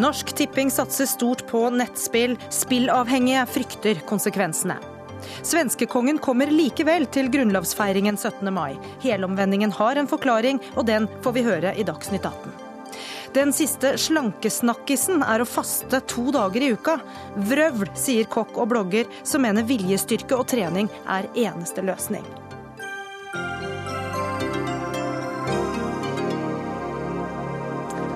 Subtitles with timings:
[0.00, 2.38] Norsk Tipping satser stort på nettspill.
[2.50, 4.78] Spillavhengige frykter konsekvensene.
[5.42, 8.48] Svenskekongen kommer likevel til grunnlovsfeiringen 17.
[8.54, 8.78] mai.
[9.02, 12.52] Helomvendingen har en forklaring, og den får vi høre i Dagsnytt 18.
[13.36, 16.96] Den siste slankesnakkisen er å faste to dager i uka.
[17.36, 22.26] Vrøvl, sier kokk og blogger, som mener viljestyrke og trening er eneste løsning.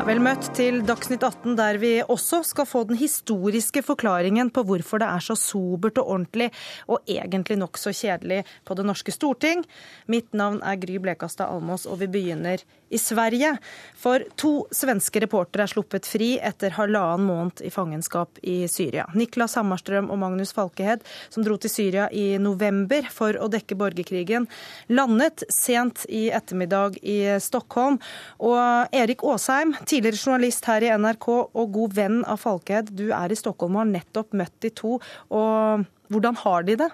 [0.04, 5.00] Vel møtt til Dagsnytt 18, der vi også skal få den historiske forklaringen på hvorfor
[5.00, 6.50] det er så sobert og ordentlig,
[6.92, 9.64] og egentlig nokså kjedelig, på det norske storting.
[10.12, 12.60] Mitt navn er Gry Blekastad Almås, og vi begynner
[12.92, 13.54] i Sverige.
[13.96, 19.06] For to svenske reportere er sluppet fri etter halvannen måned i fangenskap i Syria.
[19.16, 24.46] Niklas Hammarstrøm og Magnus Falkehed, som dro til Syria i november for å dekke borgerkrigen,
[24.92, 27.98] landet sent i ettermiddag i Stockholm.
[28.44, 32.90] Og Erik Aasheim, tidligere journalist her i NRK og god venn av Falkeid.
[32.96, 34.98] Du er i Stockholm og har nettopp møtt de to.
[35.30, 36.90] Og hvordan har de det?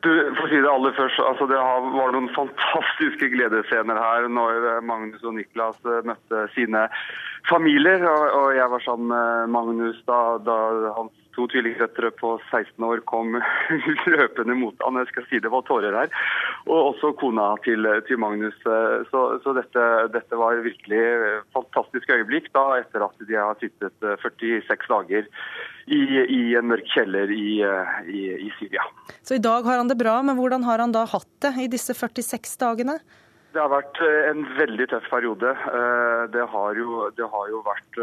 [0.00, 4.80] Du, for å si Det aller først, altså det var noen fantastiske gledesscener her når
[4.86, 6.86] Magnus og Niklas eh, møtte sine
[7.48, 8.04] familier.
[8.08, 10.58] Og jeg var sammen med Magnus da, da
[10.96, 13.36] hans to tvillingdøtre på 16 år kom
[14.14, 14.98] løpende mot han.
[15.00, 16.14] Jeg skal si det var tårer her.
[16.66, 18.56] Og også kona til, til Magnus.
[18.64, 21.02] Så, så dette, dette, var virkelig
[21.56, 25.30] fantastisk øyeblikk da, etter at de har sittet 46 eh, dager
[25.90, 28.84] i, i en mørk kjeller i, eh, i, i Syria.
[29.22, 31.68] Så i dag har han det bra, men hvordan har han da hatt det i
[31.72, 33.00] disse 46 dagene?
[33.50, 35.54] Det har vært eh, en veldig tøff periode.
[36.34, 38.02] Det har jo, det har jo vært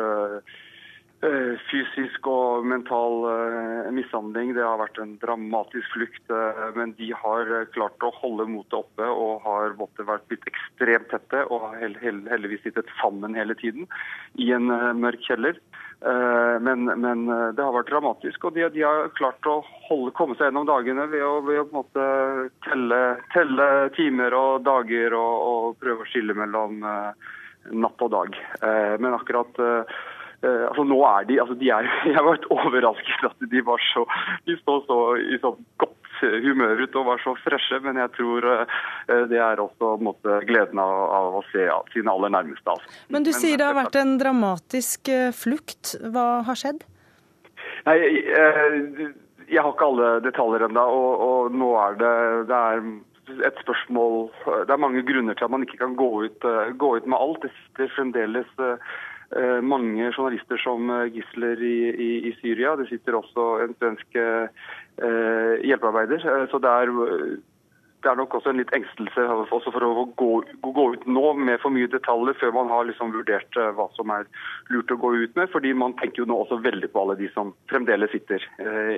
[1.26, 4.52] Eh, fysisk og mental eh, mishandling.
[4.54, 6.22] Det har vært en dramatisk flukt.
[6.30, 11.10] Eh, men de har klart å holde motet oppe og har måtte vært blitt ekstremt
[11.10, 13.90] tette og har heldigvis sittet sammen hele tiden
[14.38, 14.70] i en
[15.02, 15.58] mørk kjeller.
[15.98, 19.56] Men, men det har vært dramatisk, og de, de har klart å
[19.88, 21.82] holde, komme seg gjennom dagene ved å, ved å
[22.68, 23.00] telle,
[23.34, 28.38] telle, timer og dager og, og, prøve å skille mellom natt og dag.
[29.02, 29.58] Men akkurat
[30.46, 34.06] altså nå er de, altså de er, Jeg var overrasket at de var så
[34.46, 35.97] de står så i sånn godt
[36.46, 38.78] humør ut og var så freshe, men jeg tror uh,
[39.32, 42.76] det er også måte, gleden av, av, å se sine aller nærmeste.
[42.76, 43.02] Altså.
[43.14, 45.96] Men du sier det har vært en dramatisk uh, flukt.
[46.14, 46.86] Hva har skjedd?
[47.88, 47.98] Nei,
[49.48, 52.16] jeg har ikke alle detaljer ennå, og, og, nå er det,
[52.50, 52.82] det er
[53.48, 54.30] et spørsmål
[54.68, 56.48] Det er mange grunner til at man ikke kan gå ut,
[56.80, 57.44] gå ut med alt.
[57.44, 58.52] Det sitter fremdeles
[59.36, 62.78] Eh, mange journalister som eh, gisler i, i, i, Syria.
[62.80, 66.24] Det sitter også en svensk eh, hjelpearbeider.
[66.52, 66.92] Så det er,
[68.04, 69.26] det er, nok også en litt engstelse
[69.58, 70.30] også for å gå,
[70.64, 74.26] gå, ut nå med for mye detaljer før man har liksom vurdert hva som er
[74.74, 75.52] lurt å gå ut med.
[75.54, 78.44] fordi man tenker jo nå også veldig på alle de som fremdeles sitter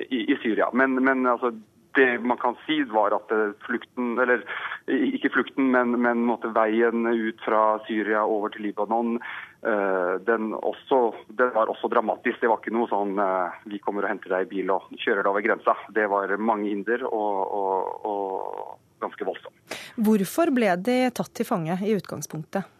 [0.08, 0.70] i, i Syria.
[0.74, 1.52] Men, men altså,
[1.97, 3.31] det man kan si, var at
[3.66, 4.44] flukten, eller
[4.89, 9.17] ikke flukten, men, men veien ut fra Syria over til Libanon,
[9.66, 12.41] eh, den, også, den, var også dramatisk.
[12.41, 15.23] Det var ikke noe sånn eh, vi kommer og henter deg i bil og kjører
[15.23, 15.77] deg over grensa.
[15.95, 19.79] Det var mange hinder og, og, og ganske voldsomt.
[20.00, 22.78] Hvorfor ble de tatt til fange i utgangspunktet?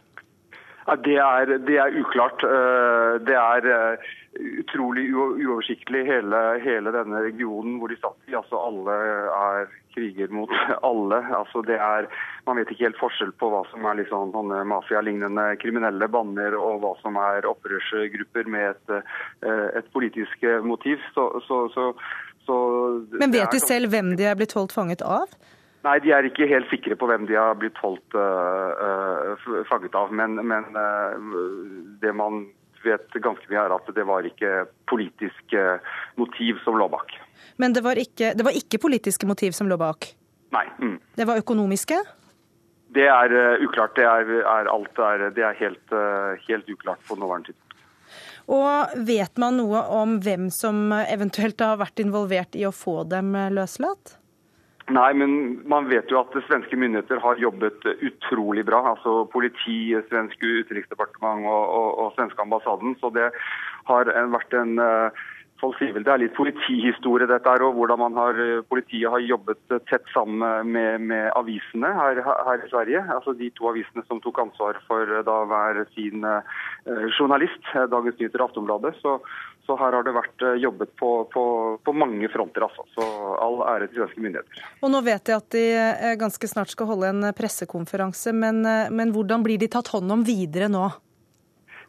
[1.06, 2.44] Det, er, det er uklart.
[2.44, 4.00] Eh, det er
[4.62, 8.36] utrolig uoversiktlig, hele, hele, denne regionen hvor de satt i.
[8.38, 8.96] Altså Alle
[9.36, 10.52] er kriger mot
[10.90, 11.20] alle.
[11.36, 12.08] Altså det er,
[12.48, 16.82] Man vet ikke helt forskjell på hva som er liksom sånne mafialignende kriminelle bander og
[16.84, 18.98] hva som er opprørsgrupper med et,
[19.46, 21.02] eh, et politisk motiv.
[21.14, 22.58] Så, så, så,
[23.20, 25.30] Men vet de selv hvem de er blitt holdt fanget av?
[25.86, 29.96] Nei, de er ikke helt sikre på hvem de har blitt holdt uh, uh, fanget
[29.96, 30.12] av.
[30.12, 31.16] Men, men uh,
[32.02, 32.44] det man
[32.84, 35.64] vet ganske mye, er at det var ikke politiske
[36.20, 37.16] motiv som lå bak.
[37.60, 40.12] Men det var ikke, det var ikke politiske motiv som lå bak?
[40.56, 40.66] Nei.
[40.84, 40.98] Mm.
[41.16, 42.00] Det var økonomiske?
[42.96, 43.96] Det er uklart.
[43.96, 45.98] Det er, er alt er, det er helt,
[46.48, 47.84] helt uklart på nåværende tidspunkt.
[48.50, 53.36] Og vet man noe om hvem som eventuelt har vært involvert i å få dem
[53.54, 54.19] løslatt?
[54.90, 55.34] Nei, men
[55.70, 58.82] man vet jo at svenske myndigheter har jobbet utrolig bra.
[58.96, 62.96] Altså politi, svensk utenriksdepartement og, og, og svenske ambassaden.
[63.02, 63.28] Så det
[63.90, 65.28] har vært en uh,
[65.60, 68.40] folk sier vel det er litt politihistorie, dette her, og hvordan man har,
[68.72, 69.60] politiet har jobbet
[69.90, 73.04] tett sammen med, med avisene her, her, i Sverige.
[73.16, 76.60] Altså De to avisene som tok ansvar for da hver sin eh,
[77.18, 78.96] journalist, Dagens Nyheter og Aftonbladet.
[79.04, 79.18] Så,
[79.68, 81.44] så, her har det vært jobbet på, på,
[81.84, 82.66] på mange fronter.
[82.70, 82.88] altså.
[82.96, 83.10] Så
[83.44, 84.64] all ære til svenske myndigheter.
[84.82, 88.64] Og Nå vet jeg at de ganske snart skal holde en pressekonferanse, men,
[88.96, 90.88] men hvordan blir de tatt hånd om videre nå?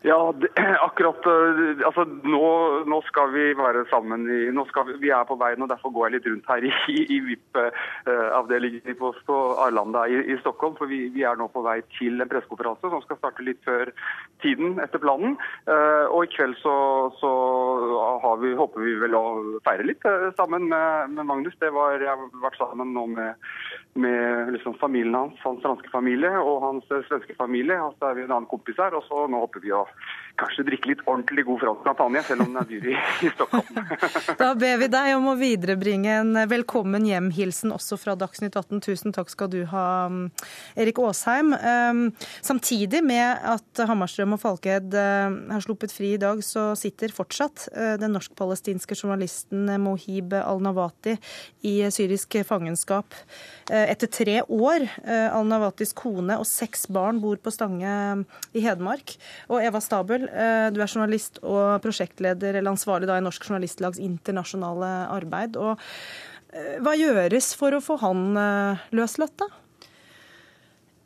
[0.03, 0.49] Ja, det,
[0.81, 2.45] akkurat eh, altså nå,
[2.89, 4.25] nå, skal vi være sammen.
[4.33, 6.65] I, nå skal vi, vi er på veien, og derfor går jeg litt rundt her
[6.65, 9.13] i, i VIP-avdelingen på,
[9.61, 10.79] Arlanda i, i, Stockholm.
[10.79, 13.93] For vi, vi, er nå på vei til en pressekonferanse som skal starte litt før
[14.41, 15.37] tiden etter planen.
[15.69, 16.75] Uh, og i kveld så,
[17.21, 17.35] så
[18.41, 19.25] vi, håper vi vel å
[19.69, 21.61] feire litt uh, sammen med, med, Magnus.
[21.61, 23.53] Det var, jeg har vært sammen nå med,
[24.01, 27.77] med liksom familien hans, hans franske familie og hans svenske familie.
[27.85, 29.85] Og så er vi en annen kompis her, og så nå håper vi å
[30.41, 32.97] kanskje drikke litt ordentlig god fransk champagne, selv om den er dyr i,
[33.27, 33.81] i Stockholm.
[34.41, 38.81] da ber vi deg om å viderebringe en velkommen hjem-hilsen også fra Dagsnytt 18.
[38.85, 39.87] Tusen takk skal du ha,
[40.81, 41.53] Erik Aasheim.
[41.57, 42.03] Ehm,
[42.47, 47.69] samtidig med at Hammarstrøm og Falked eh, har sluppet fri i dag, så sitter fortsatt
[47.75, 51.17] eh, den norsk-palestinske journalisten Mohib al-Nawati
[51.69, 53.17] i syrisk fangenskap.
[53.69, 54.87] Eh, etter tre år.
[55.11, 57.93] Al-Nawatis kone og seks barn bor på Stange
[58.57, 59.15] i Hedmark.
[59.51, 64.01] Og Eva Stabel, eh, du er journalist og prosjektleder eller ansvarlig da i Norsk Journalistlags
[64.03, 65.59] internasjonale arbeid.
[65.61, 65.81] Og
[66.53, 69.51] eh, hva gjøres for å få han eh, løslatt, da?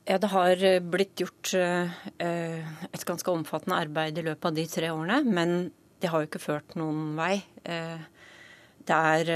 [0.04, 5.22] Ja, Det har blitt gjort et ganske omfattende arbeid i løpet av de tre årene,
[5.24, 5.54] men
[5.96, 7.38] det har jo ikke ført noen vei.
[7.64, 9.30] Det er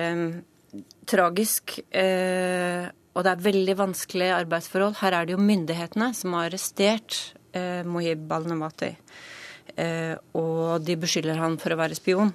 [1.08, 4.98] tragisk, og det er veldig vanskelige arbeidsforhold.
[5.00, 7.16] Her er det jo myndighetene som har arrestert
[7.52, 8.92] eh, Mohib al-Namati.
[9.78, 12.32] Eh, og de beskylder han for å være spion.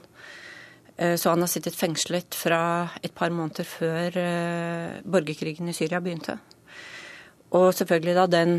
[0.95, 2.61] Eh, så han har sittet fengslet fra
[3.01, 6.37] et par måneder før eh, borgerkrigen i Syria begynte.
[7.53, 8.55] Og selvfølgelig da den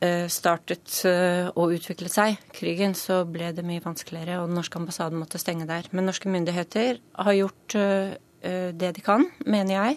[0.00, 5.20] eh, startet eh, utviklet seg, krigen, så ble det mye vanskeligere, og den norske ambassaden
[5.20, 5.88] måtte stenge der.
[5.92, 7.78] Men norske myndigheter har gjort
[8.40, 9.96] det de kan, mener jeg.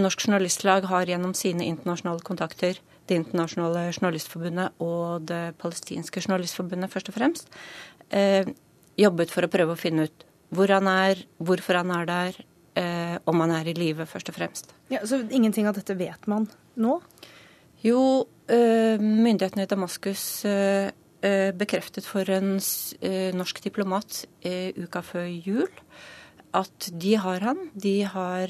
[0.00, 2.80] Norsk Journalistlag har gjennom sine internasjonale kontakter
[3.12, 7.52] det internasjonale journalistforbundet og det palestinske journalistforbundet først og fremst,
[8.10, 8.48] eh,
[8.98, 12.40] jobbet for å prøve å finne ut hvor han er, hvorfor han er der,
[12.76, 14.72] eh, om han er i live, først og fremst.
[14.90, 17.00] Ja, så ingenting av dette vet man nå?
[17.82, 20.90] Jo, eh, myndighetene i Damaskus eh,
[21.22, 22.60] eh, bekreftet for en
[23.00, 25.68] eh, norsk diplomat uka før jul
[26.52, 27.70] at de har han.
[27.72, 28.48] De har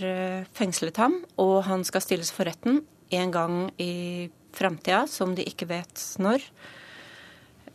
[0.58, 2.82] fengslet ham, og han skal stilles for retten
[3.14, 6.44] en gang i framtida, som de ikke vet når.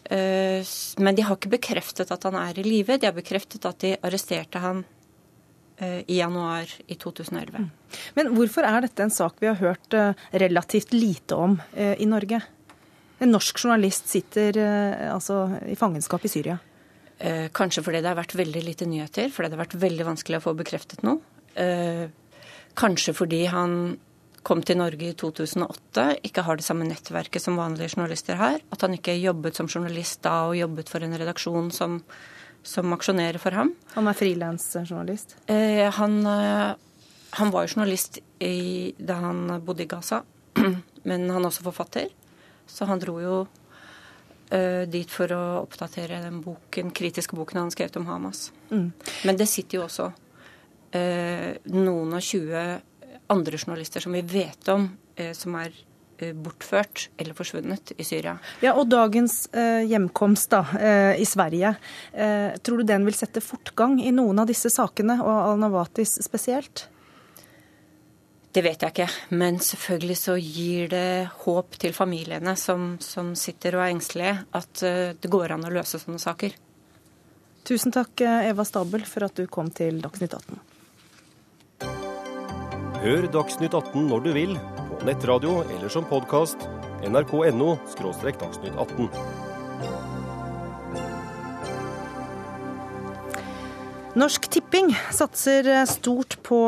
[0.09, 0.65] Eh,
[0.97, 2.97] men de har ikke bekreftet at han er i live.
[3.00, 4.83] De har bekreftet at de arresterte han
[5.81, 7.65] eh, i januar i 2011.
[7.65, 7.97] Mm.
[8.19, 12.39] Men hvorfor er dette en sak vi har hørt eh, relativt lite om i Norge?
[13.19, 14.59] En norsk journalist sitter
[15.09, 16.59] altså i fangenskap i Syria.
[17.57, 20.44] Kanskje fordi det har vært veldig lite nyheter, fordi det har vært veldig vanskelig å
[20.44, 21.18] få bekreftet noe.
[22.77, 23.95] Kanskje fordi han
[24.47, 28.61] kom til Norge i 2008, ikke har det samme nettverket som vanlige journalister har.
[28.71, 31.99] At han ikke jobbet som journalist da og jobbet for en redaksjon som,
[32.63, 33.73] som aksjonerer for ham.
[33.97, 35.35] Han er frilansjournalist?
[35.51, 36.71] Eh, han, eh,
[37.41, 40.23] han, var jo journalist i, da han bodde i Gaza,
[41.09, 42.07] men han er også forfatter.
[42.67, 43.38] Så han dro jo
[44.51, 48.51] eh, dit for å oppdatere den boken, kritiske boken han skrev om Hamas.
[48.71, 48.91] Mm.
[49.27, 50.11] Men det sitter jo også
[50.95, 52.67] eh, noen og tjue
[53.27, 55.71] andre journalister som vi vet om, eh, som er
[56.18, 58.38] eh, bortført eller forsvunnet i Syria.
[58.63, 61.75] Ja, og dagens eh, hjemkomst da, eh, i Sverige,
[62.13, 66.87] eh, tror du den vil sette fortgang i noen av disse sakene, og Al-Nawatis spesielt?
[68.52, 71.09] Det vet jeg ikke, men selvfølgelig så gir det
[71.44, 75.75] håp til familiene som, som sitter og er engstelige, at eh, det går an å
[75.75, 76.56] løse sånne saker.
[77.68, 80.67] Tusen takk, Eva Stabel, for at du kom til Dagsnytt 18.
[83.07, 84.49] Hør Dagsnytt 18 når du vil,
[84.90, 86.66] på nettradio eller som podkast.
[87.07, 87.78] nrk.no–
[88.42, 89.07] dagsnytt 18.
[94.18, 96.59] Norsk Tipping satser stort på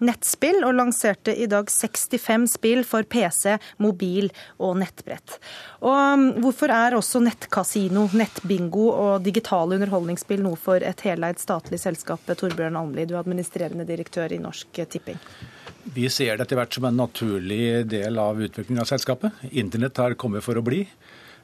[0.00, 5.36] nettspill, og lanserte i dag 65 spill for PC, mobil og nettbrett.
[5.84, 12.24] Og hvorfor er også nettkasino, nettbingo og digitale underholdningsspill noe for et heleid statlig selskap?
[12.24, 15.20] Torbjørn Almli, du er administrerende direktør i Norsk Tipping.
[15.92, 19.36] Vi ser det etter hvert som en naturlig del av utviklingen av selskapet.
[19.52, 20.80] Internett har kommet for å bli.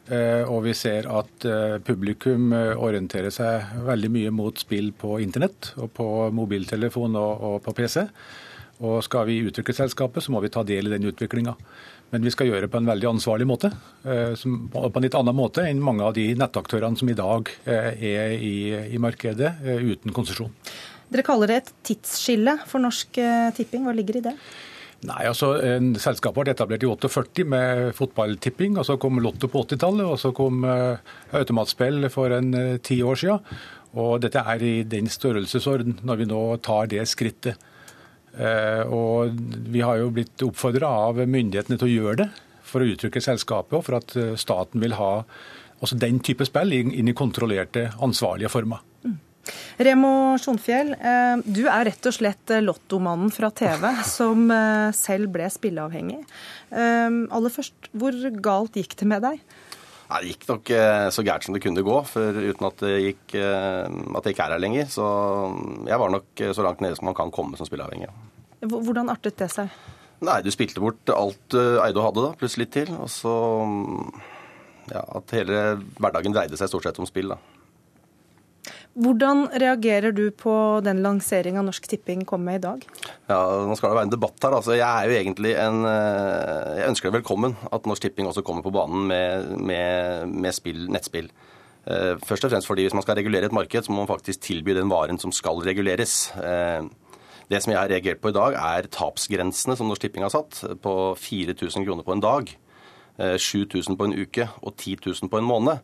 [0.09, 5.19] Eh, og vi ser at eh, publikum eh, orienterer seg veldig mye mot spill på
[5.23, 8.07] internett og på mobiltelefon og, og på PC.
[8.81, 11.53] Og skal vi utvikle selskapet, så må vi ta del i den utviklinga.
[12.11, 13.69] Men vi skal gjøre det på en veldig ansvarlig måte,
[14.03, 18.55] på en litt annen måte enn mange av de nettaktørene som i dag er i,
[18.97, 20.51] i markedet uten konsesjon.
[21.11, 23.19] Dere kaller det et tidsskille for Norsk
[23.57, 23.87] Tipping.
[23.87, 24.37] Hva ligger i det?
[25.09, 25.55] Nei, altså
[26.01, 28.77] Selskapet ble etablert i 48 med fotballtipping.
[28.79, 31.01] og Så kom Lotto på 80-tallet, og så kom uh,
[31.37, 33.57] automatspill for en uh, ti år siden.
[34.01, 37.59] Og dette er i den størrelsesorden når vi nå tar det skrittet.
[38.95, 39.35] Og
[39.67, 42.29] Vi har jo blitt oppfordra av myndighetene til å gjøre det
[42.63, 45.11] for å uttrykke selskapet, og for at staten vil ha
[45.83, 48.87] også den type spill inn i kontrollerte, ansvarlige former.
[49.03, 49.19] Mm.
[49.81, 55.33] Remo Sjonfjell, eh, du er rett og slett eh, lottomannen fra TV som eh, selv
[55.35, 56.21] ble spilleavhengig.
[56.71, 59.41] Aller først, hvor galt gikk det med deg?
[60.11, 60.71] Det gikk nok
[61.15, 64.55] så gærent som det kunne gå, for uten at det, gikk, at det ikke er
[64.57, 64.89] her lenger.
[64.91, 65.05] Så
[65.87, 68.11] jeg var nok så langt nede som man kan komme som spilleavhengig.
[68.67, 69.71] Hvordan artet det seg?
[70.27, 72.91] Nei, Du spilte bort alt du eide og hadde, da, pluss litt til.
[72.99, 73.37] Og så
[74.91, 75.63] ja, at hele
[76.03, 77.31] hverdagen dreide seg stort sett om spill.
[77.31, 77.60] da.
[78.99, 82.81] Hvordan reagerer du på den lanseringa Norsk Tipping kom med i dag?
[83.31, 84.57] Ja, Nå skal det være en debatt her.
[84.57, 88.67] altså Jeg er jo en eh, Jeg ønsker det velkommen at Norsk Tipping også kommer
[88.67, 91.31] på banen med, med, med spill, nettspill.
[91.87, 94.43] Eh, først og fremst fordi hvis man skal regulere et marked, så må man faktisk
[94.43, 96.33] tilby den varen som skal reguleres.
[96.35, 96.83] Eh,
[97.51, 100.65] det som jeg har reagert på i dag, er tapsgrensene som Norsk Tipping har satt,
[100.83, 102.51] på 4000 kroner på en dag.
[103.21, 105.83] 7000 på en uke og 10 000 på en måned.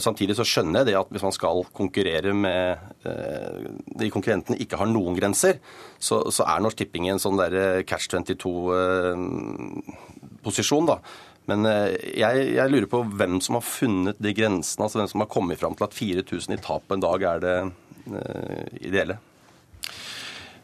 [0.00, 3.56] Samtidig så skjønner jeg det at hvis man skal konkurrere med eh,
[4.00, 5.54] de konkurrentene ikke har noen grenser,
[6.00, 10.96] så, så er Norsk Tipping i en sånn der eh, catch 22-posisjon, eh, da.
[11.50, 15.34] Men jeg, jeg, lurer på hvem som har funnet de grensene, altså hvem som har
[15.34, 17.58] kommet fram til at 4000 i tap på en dag er det
[18.78, 19.16] ideelle.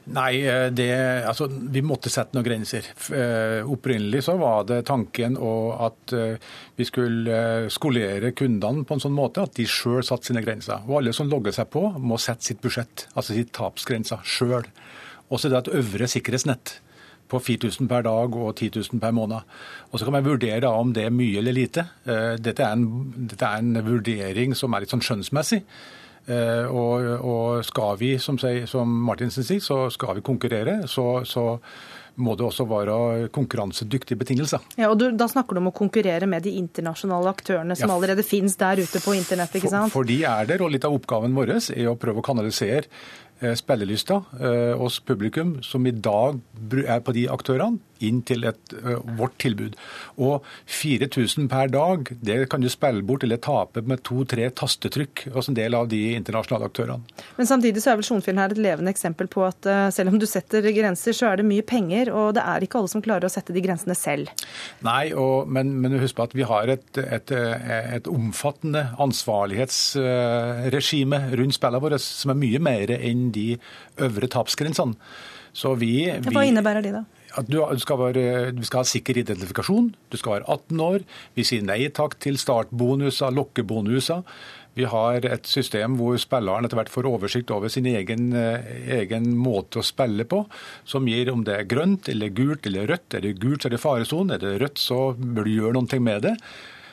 [0.08, 0.88] Nei, eh, det,
[1.28, 2.86] altså, vi måtte sette noen grenser.
[3.12, 9.16] Eh, opprinnelig så var det tanken at eh, vi skulle skolere kundene på en sånn
[9.16, 10.86] måte at de sjøl satte sine grenser.
[10.88, 14.64] Og alle som logger seg på, må sette sitt budsjett, altså sitt tapsgrenser, sjøl.
[15.28, 16.78] Og så er det et øvre sikkerhetsnett
[17.28, 19.56] på 4000 per dag og 10 000 per måned.
[19.92, 21.84] Og Så kan man vurdere om det er mye eller lite.
[22.40, 22.86] Dette er en,
[23.28, 25.60] dette er en vurdering som er litt sånn skjønnsmessig.
[26.28, 31.54] Eh, og, og, skal vi, som, som Martinsen sier, så skal vi konkurrere, så, så
[32.18, 34.64] må det også være konkurransedyktige betingelser.
[34.76, 37.94] Ja, og du, Da snakker du om å konkurrere med de internasjonale aktørene som ja.
[37.94, 39.54] allerede finnes der ute på internett?
[39.54, 39.92] ikke sant?
[39.94, 42.84] For, for de er der, og litt av oppgaven vår er å prøve å kanalisere
[43.40, 46.42] eh, spillelysta eh, hos publikum, som i dag
[46.84, 48.74] er på de aktørene, inn til et,
[49.18, 49.76] vårt tilbud.
[50.20, 50.46] Og
[50.78, 55.58] 4000 per dag, det kan du spille bort eller tape med to-tre tastetrykk hos en
[55.58, 57.02] del av de internasjonale aktørene.
[57.38, 59.60] Men samtidig så er vel Sjonfjell her et levende eksempel på at
[59.94, 62.92] selv om du setter grenser, så er det mye penger, og det er ikke alle
[62.92, 64.26] som klarer å sette de grensene selv.
[64.86, 67.28] Nei, og, men, men, husk på at vi har et, et,
[67.98, 73.48] et omfattende ansvarlighetsregime rundt spillene våre, som er mye mer enn de
[74.04, 74.94] øvre tapsgrensene.
[75.58, 77.02] Så vi, vi, Hva innebærer de, da?
[77.36, 81.04] At du skal, være, du skal ha sikker identifikasjon, du skal være 18 år.
[81.36, 84.24] Vi sier nei takk til startbonuser, lokkebonuser.
[84.78, 88.70] Vi har et system hvor spilleren etter hvert får oversikt over sin egen, eh,
[89.00, 90.44] egen, måte å spille på,
[90.86, 93.18] som gir om det er grønt eller gult eller rødt.
[93.18, 94.34] Er det gult, så er det faresonen.
[94.36, 96.36] Er det rødt, så bør du gjøre noe med det.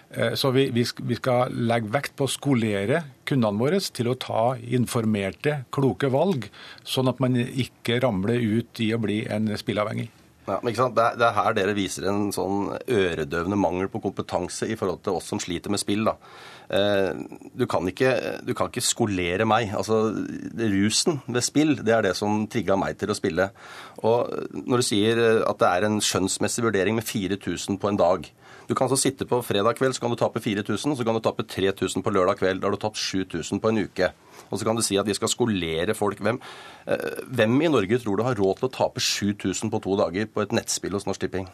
[0.10, 0.86] Eh, så vi, vi,
[1.20, 6.50] skal legge vekt på å skolere kundene våre til å ta informerte, kloke valg,
[6.84, 10.10] sånn at man ikke ramler ut i å bli en spillavhengig.
[10.46, 10.98] Ja, men ikke sant?
[10.98, 15.02] Det er, det, er, her dere viser en sånn øredøvende mangel på kompetanse i forhold
[15.06, 16.06] til oss som sliter med spill.
[16.06, 16.16] da.
[16.70, 17.12] Eh,
[17.58, 18.12] du, kan ikke,
[18.46, 19.74] du kan ikke skolere meg.
[19.78, 20.14] Altså,
[20.75, 23.50] Rusen ved spill det er det som trigga meg til å spille.
[24.06, 24.34] Og
[24.66, 28.30] Når du sier at det er en skjønnsmessig vurdering med 4000 på en dag,
[28.68, 31.18] du kan så sitte på fredag kveld, så kan du tape 4000, og så kan
[31.18, 32.62] du tape 3000 på lørdag kveld.
[32.62, 34.10] Da har du tapt 7000 på en uke.
[34.50, 36.22] Og så kan du si at vi skal skolere folk.
[36.22, 36.40] Hvem,
[36.88, 40.26] eh, hvem i Norge tror du har råd til å tape 7000 på to dager
[40.26, 41.48] på et nettspill hos Norsk Tipping?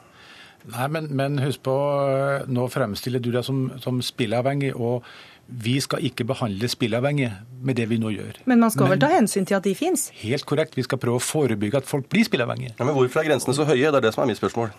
[0.71, 1.75] Nei, men, men, husk på,
[2.07, 4.75] eh, nå fremstiller du deg som, som spilleavhengig.
[4.75, 5.03] og
[5.51, 8.37] vi skal ikke behandle spilleavhengige med det vi nå gjør.
[8.45, 10.07] Men man skal men, vel ta hensyn til at de fins?
[10.21, 10.77] Helt korrekt.
[10.77, 12.77] Vi skal prøve å forebygge at folk blir spilleavhengige.
[12.79, 13.89] Ja, men hvorfor er grensene så høye?
[13.89, 14.71] Det er det som er mitt spørsmål.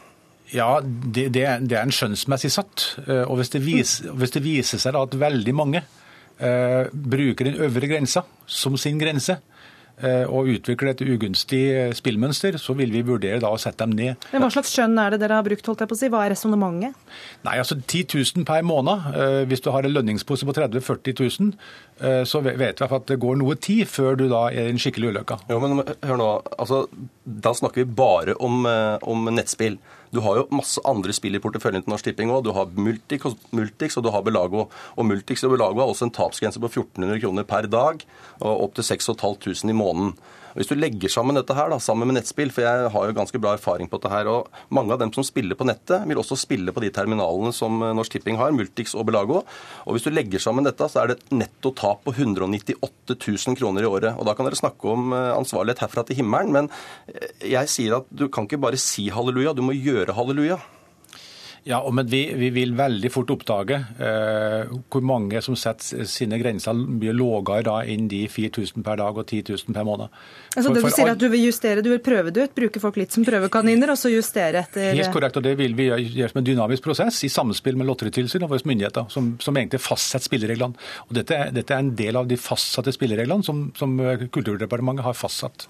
[0.53, 2.87] Ja, det, det, det er en skjønnsmessig satt.
[3.07, 5.81] Eh, og hvis det, viser, hvis det viser seg at veldig mange
[6.39, 9.39] eh, bruker den øvre grensa som sin grense,
[10.03, 11.63] eh, og utvikler et ugunstig
[11.97, 14.27] spillmønster, så vil vi vurdere da å sette dem ned.
[14.33, 15.65] Men Hva slags skjønn er det dere har brukt?
[15.69, 16.11] holdt jeg på å si?
[16.13, 16.99] Hva er resonnementet?
[17.47, 19.09] Nei, altså 10 000 per måned.
[19.15, 21.57] Eh, Hvis du har en lønningspose på 30 000-40 000,
[22.03, 24.83] eh, så vet vi at det går noe tid før du da er i en
[24.83, 25.41] skikkelig ulykke.
[25.53, 26.31] Jo, men hør nå.
[26.59, 26.85] Altså,
[27.25, 28.67] da snakker vi bare om,
[29.09, 29.79] om nettspill.
[30.13, 32.45] Du har jo masse andre spill i porteføljen til Norsk Tipping òg.
[32.45, 33.25] Du har Multix,
[33.57, 34.67] Multix og du har Belago.
[34.97, 38.05] Og Multix og Belago har også en tapsgrense på 1400 kroner per dag
[38.43, 40.13] og opp til 6500 i måneden.
[40.57, 43.41] Hvis du legger sammen dette her da, sammen med nettspill, for jeg har jo ganske
[43.43, 46.39] bra erfaring på dette her, og mange av dem som spiller på nettet, vil også
[46.41, 49.43] spille på de terminalene som eh, Norsk Tipping har, Multix og Belago.
[49.87, 53.59] Og hvis du legger sammen dette, så er det et netto tap på 198 000
[53.59, 54.13] kroner i året.
[54.17, 56.71] Og da kan dere snakke om eh, ansvarlighet herfra til himmelen, men
[57.13, 60.61] eh, jeg sier at du kan ikke bare si halleluja, du må gjøre halleluja.
[61.65, 66.75] Ja, men vi, vi vil veldig fort oppdage eh, hvor mange som setter sine grenser
[66.75, 70.11] mye lavere da enn de 4000 per dag og 10 000 per måned.
[70.57, 72.55] Altså For- det Du for sier at du vil justere, du vil prøve det ut,
[72.57, 75.87] bruke folk litt som prøvekaniner, og så justere etter Helt korrekt, og det vil vi
[75.93, 79.81] gjøre som en dynamisk prosess i samspill med Lotteritilsynet og våre myndigheter, som, som egentlig
[79.87, 80.75] fastsetter spillereglene.
[81.07, 83.95] Og dette, dette er en del av de fastsatte spillereglene som, som
[84.35, 85.69] Kulturdepartementet har fastsatt.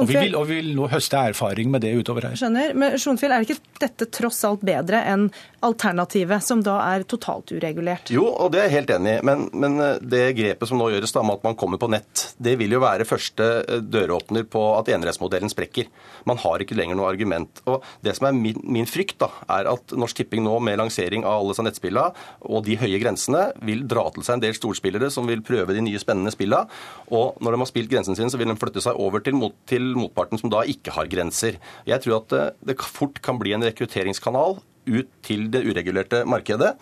[0.00, 2.40] Og vi, vil, og vi vil nå høste erfaring med det utover her.
[2.40, 2.72] Skjønner.
[2.78, 5.25] Men Sjonfjell, er ikke dette tross alt bedre enn
[5.66, 8.10] alternativet, som da er totalt uregulert?
[8.14, 9.22] Jo, og det er jeg helt enig i.
[9.26, 12.28] Men, men eh, det grepet som nå gjøres da med at man kommer på nett,
[12.42, 15.90] det vil jo være første eh, døråpner på at enerettsmodellen sprekker.
[16.28, 17.62] Man har ikke lenger noe argument.
[17.70, 21.26] Og Det som er min, min frykt, da, er at Norsk Tipping nå med lansering
[21.26, 22.06] av alle disse nettspillene
[22.46, 25.84] og de høye grensene vil dra til seg en del storspillere som vil prøve de
[25.84, 26.68] nye spennende spillene.
[27.14, 29.54] Og når de har spilt grensen sin, så vil de flytte seg over til, mot,
[29.68, 31.60] til motparten som da ikke har grenser.
[31.88, 36.74] Jeg tror at det, det fort kan bli en rekrutteringskanal ut til det uregulerte markedet.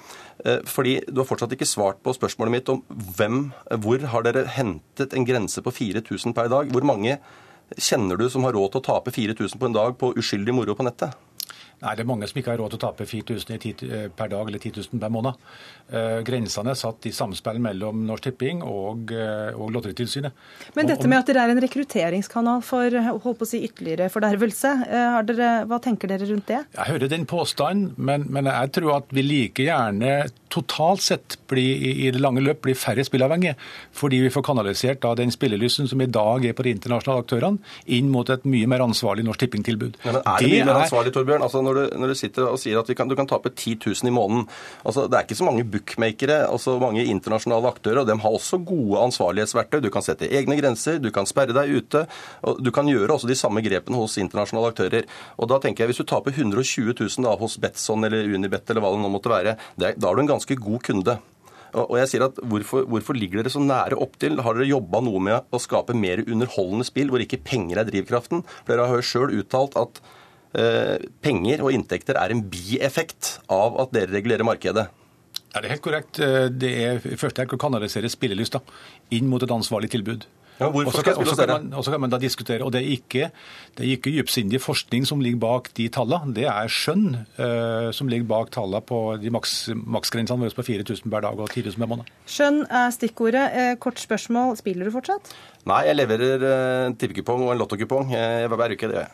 [0.44, 4.46] Eh, Fordi du har fortsatt ikke svart på spørsmålet mitt om hvem, hvor har dere
[4.46, 6.70] hentet en grense på 4000 per dag?
[6.72, 7.18] Hvor mange
[7.78, 10.76] kjenner du som har råd til å tape 4000 på en dag på uskyldig moro
[10.76, 11.16] på nettet?
[11.82, 14.06] Nei, det er mange som ikke har råd til å tape 4000 i ti- eh,
[14.08, 15.34] per dag eller 10 000 per måned.
[15.92, 20.32] Eh, Grensene er satt i samspill mellom Norsk Tipping og, eh, og Lotteritilsynet.
[20.76, 24.72] Men dette med at dere er en rekrutteringskanal for holdt på å si, ytterligere fordervelse,
[24.88, 26.62] har dere, hva tenker dere rundt det?
[26.76, 31.82] Jeg hører den påstanden, men, men jeg tror at vi like gjerne totalt sett blir,
[31.82, 33.56] i, det lange løp blir færre spillavhengige,
[33.96, 37.58] fordi vi får kanalisert da den spillelysten som i dag er på de internasjonale aktørene,
[37.90, 39.98] inn mot et mye mer ansvarlig Norsk Tipping-tilbud.
[40.04, 41.42] Ja, men er det, mye mer ansvarlig, Torbjørn?
[41.48, 44.10] Altså, når, du, når du sitter og sier at kan, du kan tape 10 000
[44.10, 44.44] i måneden
[44.84, 48.60] altså, Det er ikke så mange bookmakere, altså mange internasjonale aktører, og de har også
[48.66, 49.80] gode ansvarlighetsverktøy.
[49.84, 52.06] Du kan sette egne grenser, du kan sperre deg ute.
[52.44, 55.08] og Du kan gjøre også de samme grepene hos internasjonale aktører.
[55.38, 58.84] Og da tenker jeg, Hvis du taper 120 000 da, hos Betson eller Unibet eller
[58.84, 61.18] hva det nå måtte være, det, da er du en ganske god kunde.
[61.74, 64.38] Og jeg sier at hvorfor, hvorfor ligger dere så nære opptil?
[64.46, 68.44] Har dere jobba noe med å skape mer underholdende spill, hvor ikke penger er drivkraften?
[68.46, 69.98] For Dere har jo sjøl uttalt at
[71.24, 74.86] penger og inntekter er en bieffekt av at dere regulerer markedet.
[75.54, 76.18] Ja, det er helt korrekt.
[76.18, 78.60] Eh, Det er i første rekke å kanalisere spillelysta
[79.14, 80.26] inn mot et ansvarlig tilbud.
[80.60, 81.16] Ja, Og så kan,
[81.50, 83.30] man- kan man da diskutere, og det er ikke,
[83.76, 86.34] det er ikke dypsindig forskning som ligger bak de tallene.
[86.36, 91.10] Det er skjønn uh, som ligger bak tallene på de maks, maksgrensene våre på 4000
[91.10, 92.12] per dag og 10 000 per måned.
[92.30, 93.44] Skjønn er stikkordet.
[93.52, 95.34] Eh, Kort spørsmål, spiller du fortsatt?
[95.66, 98.86] Nei, jeg leverer eh, en tippekupong og en lottokupong eh, hver uke.
[98.86, 99.12] det gjør jeg.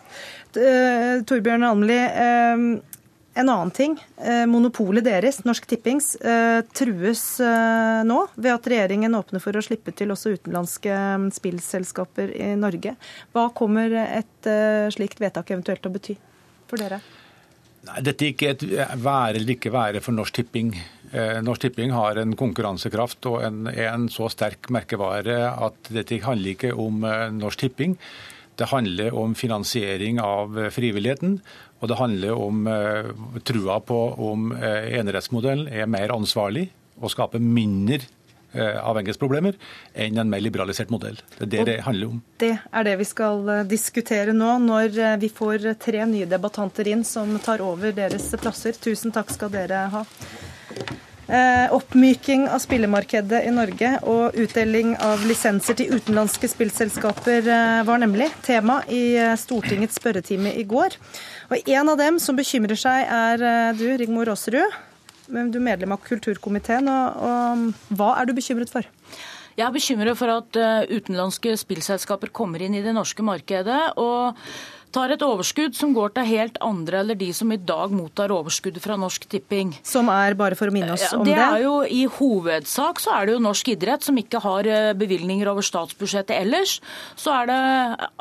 [0.61, 3.00] Eh, Torbjørn Almli, eh,
[3.41, 3.97] en annen ting.
[4.21, 9.65] Eh, Monopolet deres, Norsk Tippings, eh, trues eh, nå ved at regjeringen åpner for å
[9.65, 12.95] slippe til også utenlandske eh, spillselskaper i Norge.
[13.35, 14.51] Hva kommer et
[14.95, 16.17] slikt vedtak eventuelt til å bety
[16.71, 17.01] for dere?
[17.89, 18.65] Nei, Dette er ikke et
[19.01, 20.75] være eller ikke være for Norsk Tipping.
[21.43, 26.75] Norsk Tipping har en konkurransekraft og en, en så sterk merkevare at dette handler ikke
[26.77, 27.01] om
[27.39, 27.97] Norsk Tipping.
[28.61, 31.39] Det handler om finansiering av eh, frivilligheten,
[31.81, 33.09] og det handler om eh,
[33.49, 36.69] trua på om eh, enerettsmodellen er mer ansvarlig
[37.01, 38.03] og skaper mindre
[38.51, 39.55] avhengighetsproblemer
[40.03, 41.21] enn en mer liberalisert modell.
[41.39, 42.17] Det er det det handler om.
[42.43, 47.37] Det er det vi skal diskutere nå, når vi får tre nye debattanter inn som
[47.39, 48.75] tar over deres plasser.
[48.75, 50.03] Tusen takk skal dere ha.
[51.31, 58.01] Eh, oppmyking av spillemarkedet i Norge og utdeling av lisenser til utenlandske spillselskaper eh, var
[58.03, 60.97] nemlig tema i eh, Stortingets spørretime i går.
[61.55, 64.75] Og En av dem som bekymrer seg, er du, Rigmor Aasrud.
[65.31, 66.91] Du er medlem av kulturkomiteen.
[66.91, 68.91] Og, og hva er du bekymret for?
[69.55, 70.59] Jeg er bekymret for at
[70.91, 73.83] utenlandske spillselskaper kommer inn i det norske markedet.
[74.03, 74.39] og
[74.95, 78.83] tar et overskudd som går til helt andre eller de som i dag mottar overskuddet
[78.83, 79.73] fra Norsk Tipping.
[79.87, 81.35] Som er, bare for å minne oss om det?
[81.37, 84.91] Det er jo I hovedsak så er det jo norsk idrett som ikke har eh,
[84.99, 86.79] bevilgninger over statsbudsjettet ellers.
[87.19, 87.61] Så er det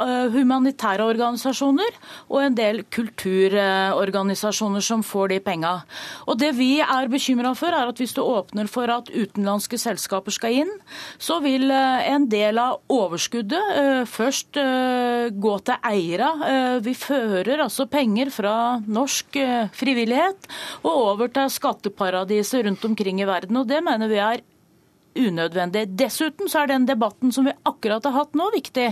[0.01, 5.73] uh, humanitære organisasjoner og en del kulturorganisasjoner som får de penga.
[6.29, 10.34] Og det vi er bekymra for, er at hvis du åpner for at utenlandske selskaper
[10.36, 10.73] skal inn,
[11.17, 14.60] så vil en del av overskuddet først
[15.39, 16.29] gå til eiere.
[16.86, 18.54] Vi fører altså penger fra
[18.88, 19.38] norsk
[19.76, 20.48] frivillighet
[20.84, 23.58] og over til skatteparadiser rundt omkring i verden.
[23.62, 24.43] og Det mener vi er
[25.19, 25.88] unødvendig.
[26.00, 28.91] Dessuten så er den debatten som vi akkurat har hatt nå, viktig.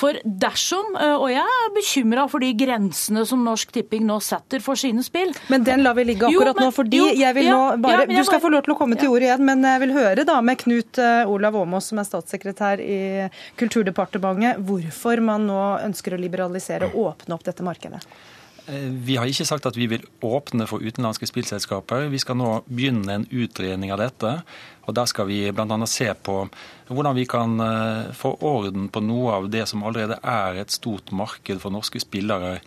[0.00, 4.78] For dersom, og jeg er bekymra for de grensene som Norsk Tipping nå setter for
[4.80, 7.48] sine spill Men den lar vi ligge akkurat jo, men, nå, fordi jo, jeg vil
[7.50, 9.64] ja, nå bare ja, Du skal få lov til å komme til ord igjen, men
[9.66, 13.00] jeg vil høre da med Knut Olav Åmås, som er statssekretær i
[13.60, 18.00] Kulturdepartementet, hvorfor man nå ønsker å liberalisere og åpne opp dette markedet.
[18.70, 22.06] Eh, vi har ikke sagt at vi vil åpne for utenlandske spillselskaper.
[22.12, 24.34] Vi skal nå begynne en utredning av dette.
[24.86, 25.86] og Der skal vi bl.a.
[25.86, 26.36] se på
[26.88, 31.10] hvordan vi kan eh, få orden på noe av det som allerede er et stort
[31.10, 32.60] marked for norske spillere.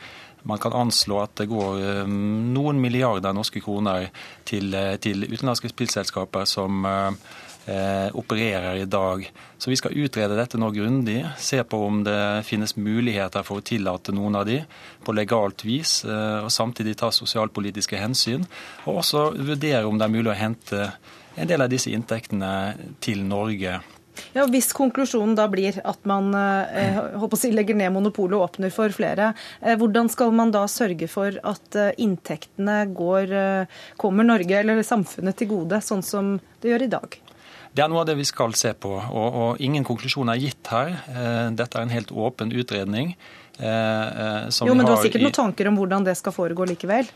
[0.44, 4.10] Man kan anslå at det går eh, noen milliarder norske kroner
[4.44, 6.84] til, til utenlandske spillselskaper som
[8.13, 9.23] opererer i dag.
[9.58, 13.63] Så Vi skal utrede dette nå grundig, se på om det finnes muligheter for å
[13.63, 14.58] tillate noen av de
[15.04, 18.43] på legalt vis, eh, og samtidig ta sosialpolitiske hensyn.
[18.84, 20.91] Og også vurdere om det er mulig å hente
[21.38, 22.52] en del av disse inntektene
[22.99, 23.80] til Norge.
[24.34, 28.45] Ja, Hvis konklusjonen da blir at man eh, håper å si, legger ned monopolet og
[28.49, 33.84] åpner for flere, eh, hvordan skal man da sørge for at eh, inntektene går, eh,
[33.97, 37.23] kommer Norge eller samfunnet til gode, sånn som det gjør i dag?
[37.74, 38.92] Det er noe av det vi skal se på.
[38.94, 40.94] Og, og ingen konklusjon er gitt her.
[41.10, 43.16] Eh, dette er en helt åpen utredning.
[43.58, 47.10] Eh, eh, jo, men du har sikkert noen tanker om hvordan det skal foregå likevel?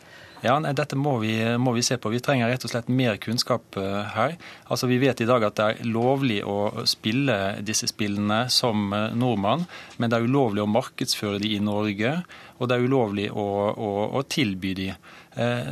[0.45, 2.11] Ja, nei, Dette må vi, må vi, se på.
[2.13, 3.77] Vi trenger rett og slett mer kunnskap
[4.13, 4.35] her.
[4.69, 9.65] Altså, Vi vet i dag at det er lovlig å spille disse spillene som nordmann,
[9.97, 12.19] men det er ulovlig å markedsføre de i Norge,
[12.57, 14.91] og det er ulovlig å, å, å tilby de.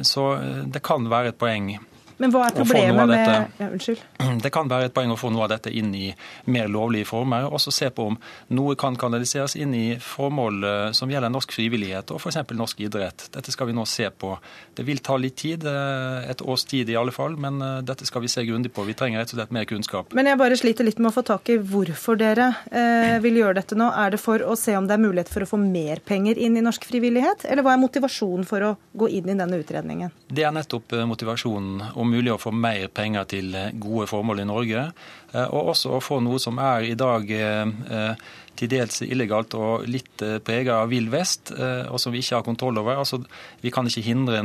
[0.01, 0.31] Så
[0.65, 1.75] det kan være et poeng
[2.17, 4.03] men hva er problemet med ja, Unnskyld.
[4.45, 6.09] Det kan være et poeng å få noe av dette inn i
[6.51, 7.47] mer lovlige former.
[7.47, 8.17] og også se på om
[8.55, 12.41] noe kan kanaliseres inn i formål eh, som gjelder norsk frivillighet og f.eks.
[12.55, 13.27] norsk idrett.
[13.33, 14.35] Dette skal vi nå se på.
[14.75, 18.07] Det vil ta litt tid, eh, et års tid i alle fall, men eh, dette
[18.07, 18.85] skal vi se grundig på.
[18.87, 20.13] Vi trenger rett og slett mer kunnskap.
[20.15, 23.59] Men jeg bare sliter litt med å få tak i hvorfor dere eh, vil gjøre
[23.61, 23.89] dette nå.
[24.05, 26.57] Er det for å se om det er mulighet for å få mer penger inn
[26.59, 30.13] i norsk frivillighet, eller hva er motivasjonen for å gå inn i denne utredningen?
[30.27, 31.83] Det er nettopp motivasjonen.
[31.95, 34.87] om og mulig å få mer penger til eh, gode formål i Norge.
[35.33, 39.87] Eh, og også å få noe som er i dag eh, til dels illegalt og
[39.91, 43.01] litt prega av vill vest, og som vi ikke har kontroll over.
[43.01, 43.17] Altså,
[43.59, 44.39] vi kan ikke hindre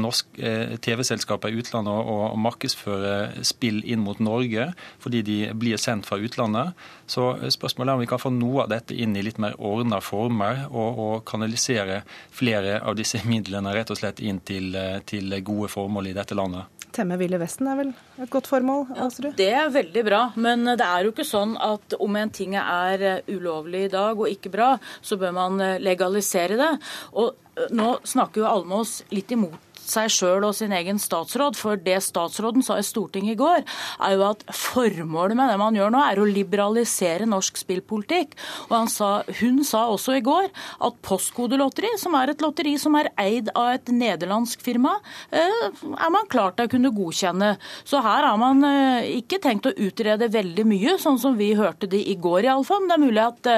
[0.82, 6.74] TV-selskaper i utlandet å markedsføre spill inn mot Norge fordi de blir sendt fra utlandet.
[7.06, 10.02] Så spørsmålet er om vi kan få noe av dette inn i litt mer ordna
[10.02, 12.02] former, og, og, kanalisere
[12.34, 14.74] flere av disse midlene rett og slett inn til,
[15.06, 16.79] til gode formål i dette landet.
[16.94, 18.88] Temme Ville Vesten er vel et godt formål?
[18.98, 22.56] Ja, det er veldig bra, men det er jo ikke sånn at om en ting
[22.58, 26.70] er eh, ulovlig i dag og ikke bra, så bør man eh, legalisere det.
[27.14, 31.58] Og eh, nå snakker jo Almås litt imot seg sjøl og sin egen statsråd.
[31.58, 33.64] For det statsråden sa i Stortinget i går,
[34.06, 38.36] er jo at formålet med det man gjør nå, er å liberalisere norsk spillpolitikk.
[38.70, 40.48] Og sa, hun sa også i går
[40.86, 44.96] at Postkodelotteri, som er et lotteri som er eid av et nederlandsk firma,
[45.30, 47.52] eh, er man klar til å kunne godkjenne.
[47.84, 51.90] Så her har man eh, ikke tenkt å utrede veldig mye, sånn som vi hørte
[51.90, 52.84] det i går iallfall.
[52.84, 53.50] Men det er mulig at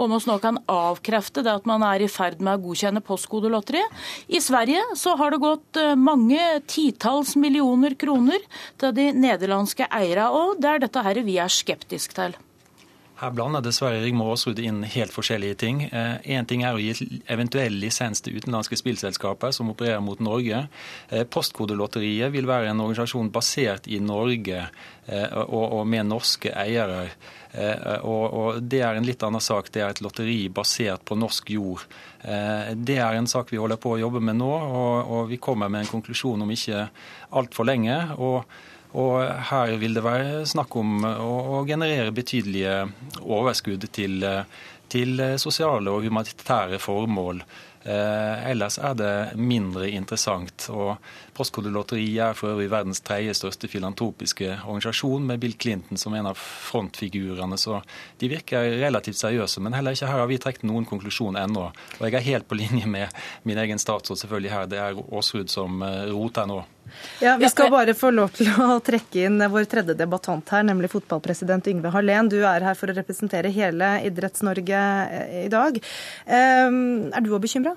[0.00, 4.04] Åmås eh, nå kan avkrefte det at man er i ferd med å godkjenne Postkodelotteriet.
[4.28, 8.42] I Sverige så har det gått Eh, mange titalls millioner kroner
[8.78, 12.36] til de nederlandske eierne, og det er dette her vi er skeptiske til.
[13.14, 15.84] Her blander dessverre Rigmor Aasrud inn helt forskjellige ting.
[15.86, 20.64] Én eh, ting er å gi eventuell lisens til utenlandske spillselskaper som opererer mot Norge.
[21.14, 24.66] Eh, Postkodelotteriet vil være en organisasjon basert i Norge
[25.52, 27.10] og med norske eiere.
[28.08, 29.68] Og Det er en litt annen sak.
[29.68, 31.84] Det er et lotteri basert på norsk jord.
[32.24, 34.48] Det er en sak vi holder på å jobbe med nå,
[35.04, 36.86] og vi kommer med en konklusjon om ikke
[37.36, 37.98] altfor lenge.
[38.16, 38.48] og
[38.94, 42.76] og her vil det være snakk om å, generere betydelige
[43.24, 44.22] overskudd til,
[44.92, 47.42] til sosiale og humanitære formål.
[47.84, 50.68] Eh, ellers er det mindre interessant.
[50.70, 50.96] og
[51.34, 56.38] Postkodelotteriet er for øvrig verdens tredje største filantropiske organisasjon, med Bill Clinton som en av
[56.38, 57.58] frontfigurene.
[57.58, 57.80] Så
[58.20, 59.62] de virker relativt seriøse.
[59.64, 61.70] Men heller ikke her har vi trukket noen konklusjon ennå.
[61.98, 64.70] Og jeg er helt på linje med min egen statsråd selvfølgelig her.
[64.70, 66.62] Det er Aasrud som eh, roter nå.
[67.20, 70.92] Ja, Vi skal bare få lov til å trekke inn vår tredje debattant her, nemlig
[70.92, 72.28] fotballpresident Yngve Hallén.
[72.30, 75.80] Du er her for å representere hele Idretts-Norge eh, i dag.
[76.26, 77.74] Ehm, er du òg bekymra?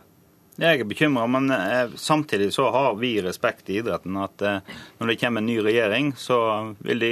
[0.57, 4.15] Jeg er bekymra, men eh, samtidig så har vi respekt i idretten.
[4.17, 4.63] At eh,
[4.97, 6.39] når det kommer en ny regjering, så
[6.81, 7.11] vil de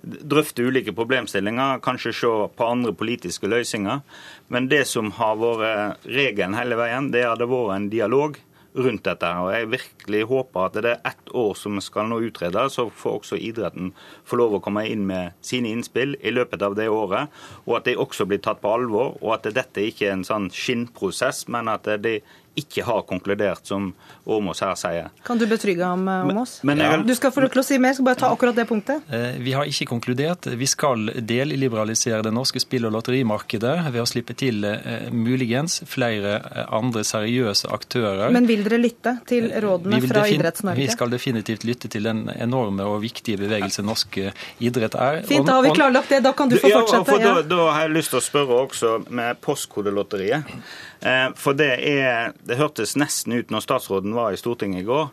[0.00, 4.00] drøfte ulike problemstillinger, kanskje se på andre politiske løsninger.
[4.48, 8.40] Men det som har vært regelen hele veien, det hadde vært en dialog
[8.72, 9.28] rundt dette.
[9.42, 13.20] Og Jeg virkelig håper at det er ett år som skal nå utrede, så får
[13.20, 13.92] også idretten
[14.24, 17.30] få lov å komme inn med sine innspill i løpet av det året.
[17.66, 20.50] Og at de også blir tatt på alvor, og at dette ikke er en sånn
[20.54, 22.20] skinnprosess, men at de
[22.60, 23.92] ikke har konkludert, som
[24.30, 25.10] Åmås her sier.
[25.26, 26.60] Kan du betrygge ham, Åmås?
[26.64, 26.96] Ja.
[27.02, 29.06] Du skal få lov til å si mer, jeg skal bare ta akkurat det punktet.
[29.10, 30.46] Eh, vi har ikke konkludert.
[30.60, 36.36] Vi skal delliberalisere det norske spill- og lotterimarkedet ved å slippe til eh, muligens flere
[36.38, 38.30] eh, andre seriøse aktører.
[38.34, 40.78] Men vil dere lytte til rådene fra Idretts-Norge?
[40.80, 44.20] Vi skal definitivt lytte til den enorme og viktige bevegelse norsk
[44.60, 45.22] idrett er.
[45.26, 46.22] Fint, da har vi klarlagt det.
[46.26, 47.00] Da kan du få fortsette.
[47.00, 50.54] Ja, for da, da har jeg lyst til å spørre også med postkodelotteriet.
[51.00, 55.06] For det er det hørtes nesten ut når statsråden var i Stortinget i går,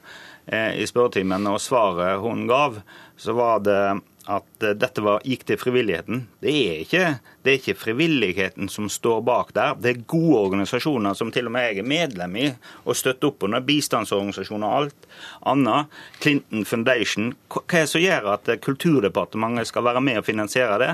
[0.52, 2.82] eh, i spørretimen, og svaret hun gav,
[3.16, 3.80] så var det
[4.28, 6.26] at dette var, gikk til frivilligheten.
[6.44, 7.04] Det er, ikke,
[7.48, 9.78] det er, ikke, frivilligheten som står bak der.
[9.80, 12.48] Det er gode organisasjoner som til og med jeg er medlem i
[12.84, 13.64] og støtter opp under.
[13.64, 15.08] Bistandsorganisasjoner og alt
[15.48, 15.94] annet.
[16.20, 17.32] Clinton Foundation.
[17.48, 20.90] Hva er det som gjør at Kulturdepartementet skal være med og finansiere det?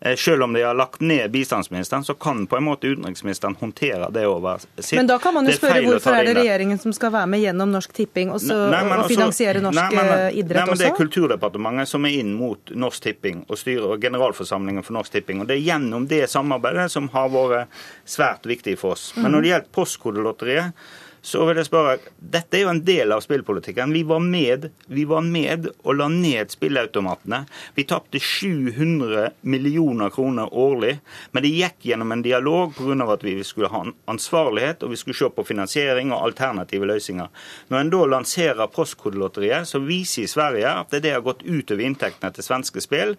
[0.00, 4.10] Eh, selv om de har lagt ned bistandsministeren, så kan på en måte utenriksministeren håndtere
[4.14, 4.94] det over sitt.
[4.96, 7.72] Men da kan man jo spørre hvorfor er det regjeringen som skal være med gjennom
[7.74, 10.62] Norsk Tipping og, så, nei, og finansiere norsk nei, men, idrett også?
[10.62, 14.86] nei, men Det er Kulturdepartementet som er inn mot Norsk Tipping og styrer og generalforsamlingen
[14.86, 15.40] for Norsk Tipping.
[15.42, 19.08] og Det er gjennom det samarbeidet som har vært svært viktig for oss.
[19.16, 20.86] Men når det gjelder Postkodelotteriet,
[21.26, 23.90] så vil jeg spørre, Dette er jo en del av spillpolitikken.
[23.94, 27.40] Vi var med, vi var med og la ned spilleautomatene.
[27.74, 30.96] Vi tapte 700 millioner kroner årlig.
[31.34, 33.08] Men det gikk gjennom en dialog pga.
[33.12, 37.28] at vi skulle ha ansvarlighet og vi skulle se på finansiering og alternative løsninger.
[37.68, 42.30] Når en da lanserer Postkodelotteriet, så viser i Sverige at det har gått utover inntektene
[42.34, 43.16] til svenske spill.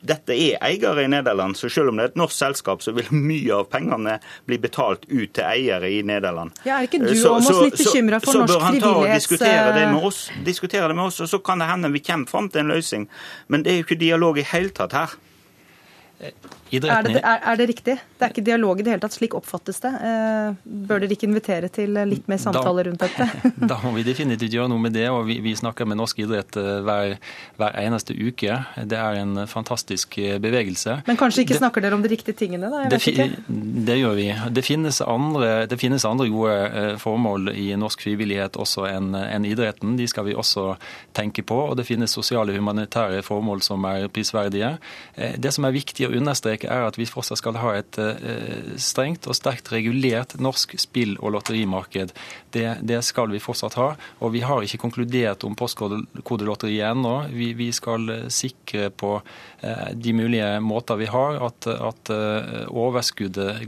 [0.00, 3.12] Dette er eiere i Nederland, så selv om det er et norsk selskap, så vil
[3.12, 6.56] mye av pengene bli betalt ut til eiere i Nederland.
[6.64, 8.54] Ja, er ikke du så, om oss litt bekymra for norsk frivillighets...
[8.54, 11.40] Så bør han ta og diskutere det med oss, diskutere det med oss, og så
[11.44, 13.06] kan det hende vi kommer fram til en løsning.
[13.48, 15.16] Men det er jo ikke dialog i hele tatt her.
[16.82, 17.94] Er det, er, er det, riktig?
[18.18, 19.90] Det er ikke dialog i det hele tatt, slik oppfattes det.
[20.08, 20.56] Eh,
[20.88, 23.26] bør dere ikke invitere til litt mer samtaler rundt dette?
[23.70, 26.58] da må vi definitivt gjøre noe med det, og vi, vi snakker med norsk idrett
[26.60, 27.16] eh, hver,
[27.60, 28.58] hver, eneste uke.
[28.90, 31.00] Det er en fantastisk eh, bevegelse.
[31.08, 32.84] Men kanskje ikke det, snakker dere om de riktige tingene, da?
[32.90, 33.00] Det,
[33.48, 34.28] det, gjør vi.
[34.56, 39.96] Det finnes, andre, det finnes andre gode formål i norsk frivillighet også enn en idretten.
[39.98, 40.74] De skal vi også
[41.16, 41.60] tenke på.
[41.70, 44.74] Og det finnes sosiale humanitære formål som er prisverdige.
[45.14, 49.28] Det som er viktig å understreke, er at vi fortsatt skal ha et eh, strengt
[49.28, 52.14] og sterkt regulert norsk spill- og lotterimarked.
[52.54, 53.90] Det, det, skal vi fortsatt ha.
[54.20, 57.14] Og vi har ikke konkludert om postkodelotteriet ennå.
[57.34, 59.16] Vi, vi, skal eh, sikre på
[59.94, 62.10] de mulige måter vi har, at, at
[62.68, 63.64] overskuddet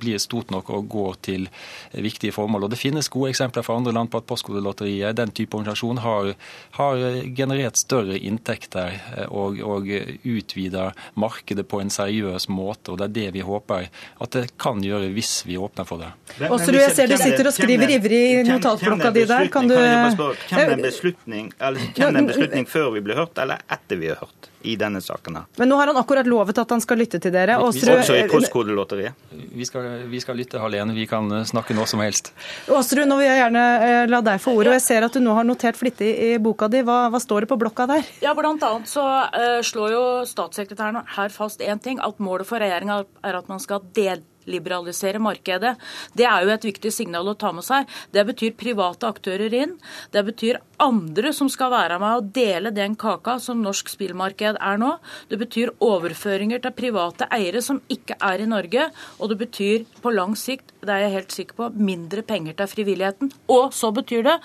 [0.00, 1.48] blir stort nok og går til
[1.92, 2.66] viktige formål.
[2.66, 6.32] Og Det finnes gode eksempler fra andre land på at Postkodelotteriet, den type organisasjon, har,
[6.78, 7.04] har
[7.36, 9.90] generert større inntekter og, og
[10.24, 12.92] utvida markedet på en seriøs måte.
[12.92, 13.88] og Det er det vi håper
[14.20, 16.10] at det kan gjøre hvis vi åpner for det.
[16.48, 19.50] Åsrud, jeg ser du sitter og skriver ivrig i notatblokka di der.
[19.52, 24.20] Kan du Hvem en beslutning, en beslutning før vi blir hørt, eller etter vi har
[24.22, 24.50] hørt?
[24.62, 25.36] I denne saken.
[25.36, 25.44] her.
[25.56, 27.58] Men nå har han akkurat lovet at han skal lytte til dere.
[27.62, 29.28] Åsrud, også i Postkodelotteriet.
[29.30, 30.94] Vi skal, vi skal lytte, Halene.
[30.96, 32.32] Vi kan snakke nå som helst.
[32.68, 34.74] Aasrud, nå vil jeg gjerne eh, la deg få ordet.
[34.74, 36.84] og Jeg ser at du nå har notert flittig i boka di.
[36.86, 38.10] Hva, hva står det på blokka der?
[38.24, 42.00] Ja, Blant annet så uh, slår jo statssekretæren her fast én ting.
[42.04, 45.74] At målet for regjeringa er at man skal delta liberalisere markedet.
[46.16, 47.88] Det er jo et viktig signal å ta med seg.
[48.14, 49.76] Det betyr private aktører inn.
[50.14, 54.80] Det betyr andre som skal være med og dele den kaka som norsk spillmarked er
[54.80, 54.94] nå.
[55.30, 58.88] Det betyr overføringer til private eiere som ikke er i Norge.
[59.20, 62.70] Og det betyr på lang sikt, det er jeg helt sikker på, mindre penger til
[62.72, 63.32] frivilligheten.
[63.52, 64.36] Og så betyr det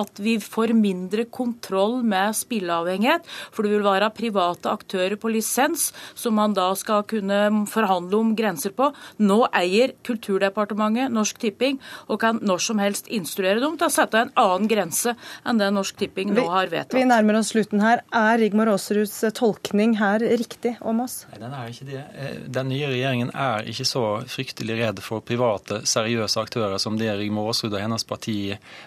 [0.00, 3.26] at vi får mindre kontroll med spilleavhengighet.
[3.50, 8.34] For det vil være private aktører på lisens som man da skal kunne forhandle om
[8.38, 8.92] grenser på.
[9.22, 14.20] Nå eier Kulturdepartementet Norsk Tipping og kan når som helst instruere dem til å sette
[14.20, 16.96] en annen grense enn det Norsk Tipping nå har vedtatt.
[16.98, 18.02] Vi nærmer oss slutten her.
[18.16, 21.22] Er Rigmor Aasruds tolkning her riktig om oss?
[21.30, 22.02] Nei, den er ikke det.
[22.20, 27.10] Eh, den nye regjeringen er ikke så fryktelig redd for private, seriøse aktører som det
[27.16, 28.36] Rigmor Aasrud og hennes parti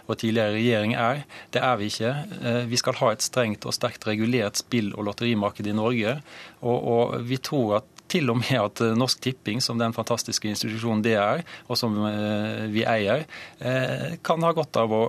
[0.05, 1.23] og tidligere regjering er.
[1.53, 2.13] Det er vi ikke.
[2.43, 6.19] Eh, vi skal ha et strengt og sterkt regulert spill- og lotterimarked i Norge.
[6.61, 10.49] Og, og vi tror at til og med at eh, Norsk Tipping, som den fantastiske
[10.49, 13.25] institusjonen det er, og som eh, vi eier,
[13.59, 15.01] eh, kan ha godt av å,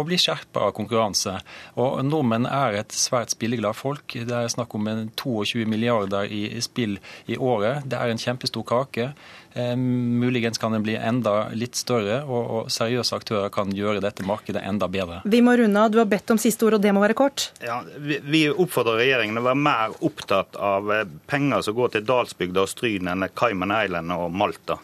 [0.00, 1.36] å bli skjerpa av konkurranse.
[1.80, 4.14] Og Nordmenn er et svært spilleglad folk.
[4.14, 7.86] Det er snakk om 22 milliarder i spill i året.
[7.90, 9.10] Det er en kjempestor kake.
[9.56, 14.24] Eh, muligens kan den bli enda litt større, og, og, seriøse aktører kan gjøre dette
[14.26, 15.20] markedet enda bedre.
[15.30, 15.92] Vi må runde av.
[15.94, 17.52] Du har bedt om siste ord, og det må være kort.
[17.62, 22.08] Ja, vi, vi oppfordrer regjeringen å være mer opptatt av eh, penger som går til
[22.08, 24.80] Dalsbygda og Stryn enn Cayman Island og Malta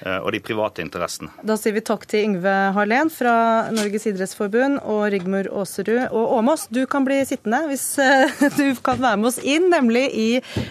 [0.00, 1.28] eh, og de private interessene.
[1.44, 3.34] Da sier vi takk til Yngve Harlén fra
[3.76, 5.92] Norges idrettsforbund og Rigmor Aasrud.
[6.06, 7.90] Og Åmås, du kan bli sittende hvis
[8.56, 10.30] du kan være med oss inn, nemlig i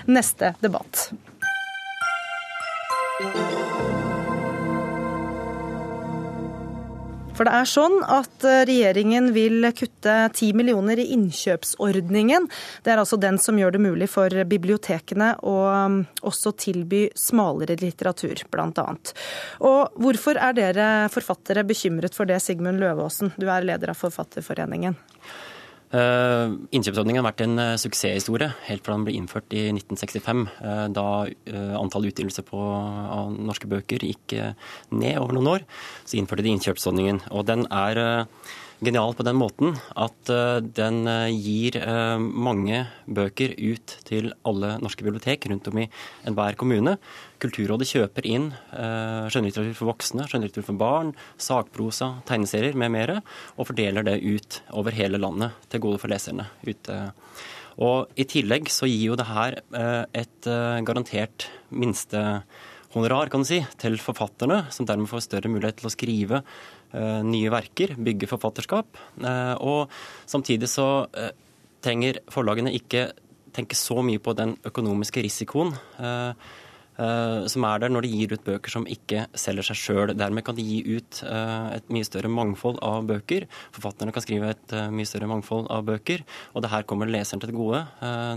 [0.10, 1.12] neste debatt.
[7.34, 12.46] For det er sånn at eh, regjeringen vil kutte 10 millioner i innkjøpsordningen.
[12.86, 15.56] Det er altså den som gjør det mulig for bibliotekene å
[15.90, 15.98] mm,
[16.30, 18.86] også tilby smalere litteratur, bl.a.
[19.66, 23.34] Og hvorfor er dere forfattere bekymret for det, Sigmund Løvaasen?
[23.36, 24.96] Du er leder av Forfatterforeningen.
[25.94, 30.42] Uh, innkjøpsordningen har vært en uh, suksesshistorie helt fra den ble innført i 1965.
[30.58, 31.06] Uh, da
[31.78, 34.34] antall utgivelser av norske bøker gikk
[34.90, 35.66] ned over noen år.
[36.10, 37.22] Så innførte de innkjøpsordningen.
[37.36, 38.02] Og den er
[38.86, 44.76] genial på den måten at eh, den eh, gir eh, mange bøker ut til alle
[44.84, 45.88] norske bibliotek rundt om i
[46.28, 46.98] enhver kommune.
[47.44, 53.18] Kulturrådet kjøper inn skjønnlitteratur for voksne, skjønnlitteratur for barn, sakprosa, tegneserier med mere,
[53.58, 56.48] og fordeler det ut over hele landet til gode for leserne.
[56.64, 57.00] ute.
[57.84, 59.60] Og I tillegg så gir jo det her
[60.16, 60.48] et
[60.88, 66.44] garantert minstehonorar kan du si, til forfatterne, som dermed får større mulighet til å skrive
[66.94, 69.00] nye verker, bygge forfatterskap.
[69.24, 69.94] Eh, og
[70.30, 71.32] samtidig så eh,
[71.84, 73.12] trenger forlagene ikke
[73.54, 75.76] tenke så mye på den økonomiske risikoen
[76.94, 80.12] som er der når de gir ut bøker som ikke selger seg sjøl.
[80.14, 83.48] Dermed kan de gi ut et mye større mangfold av bøker.
[83.74, 86.22] Forfatterne kan skrive et mye større mangfold av bøker,
[86.54, 87.82] og det her kommer leseren til det gode.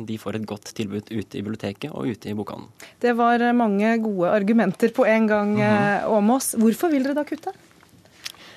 [0.09, 2.73] De får et godt tilbud ute i biblioteket og ute i bokhandelen.
[3.05, 5.57] Det var mange gode argumenter på en gang,
[6.09, 6.55] Åmås.
[6.57, 6.65] Mhm.
[6.65, 7.53] Hvorfor vil dere da kutte?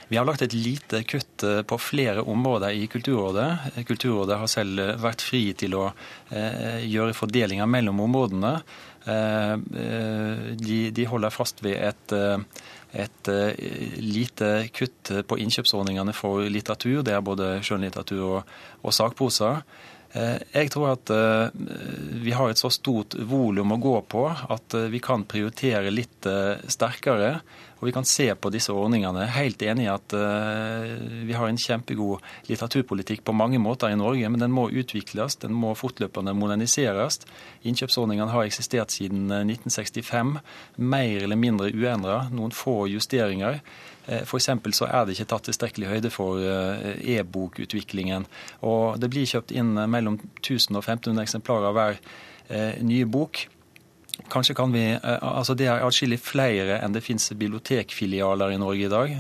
[0.10, 3.84] Vi har lagt et lite kutt eh, på flere områder i Kulturrådet.
[3.86, 5.84] Kulturrådet har selv eh, vært fri til å
[6.34, 8.60] eh, gjøre fordelinger mellom områdene.
[9.10, 12.12] De, de holder fast ved et,
[12.94, 13.30] et
[14.04, 17.00] lite kutt på innkjøpsordningene for litteratur.
[17.08, 18.52] Det er både skjønnlitteratur og,
[18.84, 19.56] og sakprosa.
[20.10, 21.12] Jeg tror at
[22.24, 26.26] vi har et så stort volum å gå på at vi kan prioritere litt
[26.66, 27.36] sterkere.
[27.80, 29.28] Og vi kan se på disse ordningene.
[29.32, 30.16] Helt enig i at
[31.30, 35.54] vi har en kjempegod litteraturpolitikk på mange måter i Norge, men den må utvikles, den
[35.56, 37.22] må fortløpende moderniseres.
[37.68, 40.42] Innkjøpsordningene har eksistert siden 1965, eh,
[40.78, 43.60] mer eller mindre uendra, noen få justeringer.
[44.10, 44.50] Eh, F.eks.
[44.76, 48.26] så er det ikke tatt tilstrekkelig høyde for e-bokutviklingen.
[48.66, 52.04] Og det blir kjøpt inn mellom 1000 og 1500 eksemplarer av hver
[52.82, 53.46] nye bok.
[54.28, 58.86] Kanskje kan vi, eh, altså Det er atskillig flere enn det finnes bibliotekfilialer i Norge
[58.86, 59.16] i dag.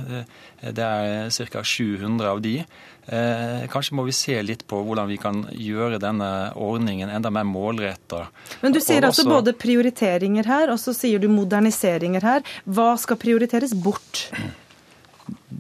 [0.60, 1.64] Det er ca.
[1.64, 2.66] 700 av de.
[3.08, 7.48] Eh, kanskje må vi se litt på hvordan vi kan gjøre denne ordningen enda mer
[7.48, 8.28] målretta.
[8.62, 12.44] Men du sier altså både prioriteringer her, og så sier du moderniseringer her.
[12.68, 14.28] Hva skal prioriteres bort?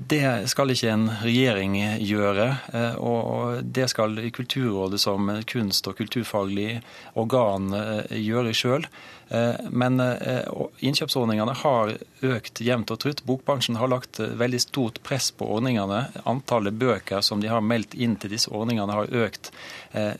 [0.09, 2.47] Det skal ikke en regjering gjøre.
[2.73, 6.81] Eh, og det skal Kulturrådet som kunst- og kulturfaglig
[7.19, 7.73] organ
[8.09, 8.87] gjøre sjøl.
[9.29, 10.45] Eh, men eh,
[10.79, 11.93] innkjøpsordningene har
[12.25, 13.21] økt jevnt og trutt.
[13.27, 16.07] Bokbransjen har lagt eh, veldig stort press på ordningene.
[16.29, 19.53] Antallet bøker som de har meldt inn til disse ordningene har økt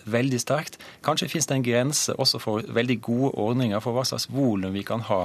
[0.09, 0.79] veldig sterkt.
[1.05, 4.81] Kanskje finnes det en grense også for veldig gode ordninger for hva slags volum vi
[4.81, 5.19] kan ha.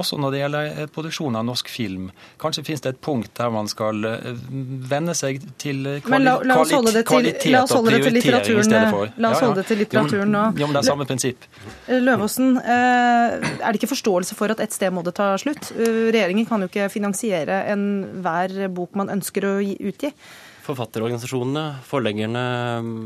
[0.00, 2.06] Også når det gjelder produksjon av norsk film.
[2.40, 4.00] Kanskje finnes det et punkt der man skal
[4.88, 9.12] venne seg til kvali la, la til, kvalitet og prioritering i stedet for.
[9.20, 10.46] La oss holde det til litteraturen nå.
[10.56, 11.44] Jo, men det er samme prinsipp.
[12.08, 15.72] Løvåsen, eh, er det ikke forståelse for at et sted må det ta slutt?
[15.76, 20.12] Uh, regjeringen kan jo ikke finansiere enhver bok man ønsker å utgi.
[20.66, 22.44] Forfatterorganisasjonene, forleggerne,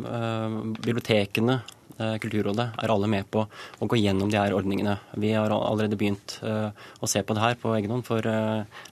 [0.08, 1.62] uh, bibliotekene
[1.94, 4.96] Kulturrådet er alle med på å gå gjennom de her ordningene.
[5.14, 8.26] Vi har allerede begynt å se på det her på egen hånd for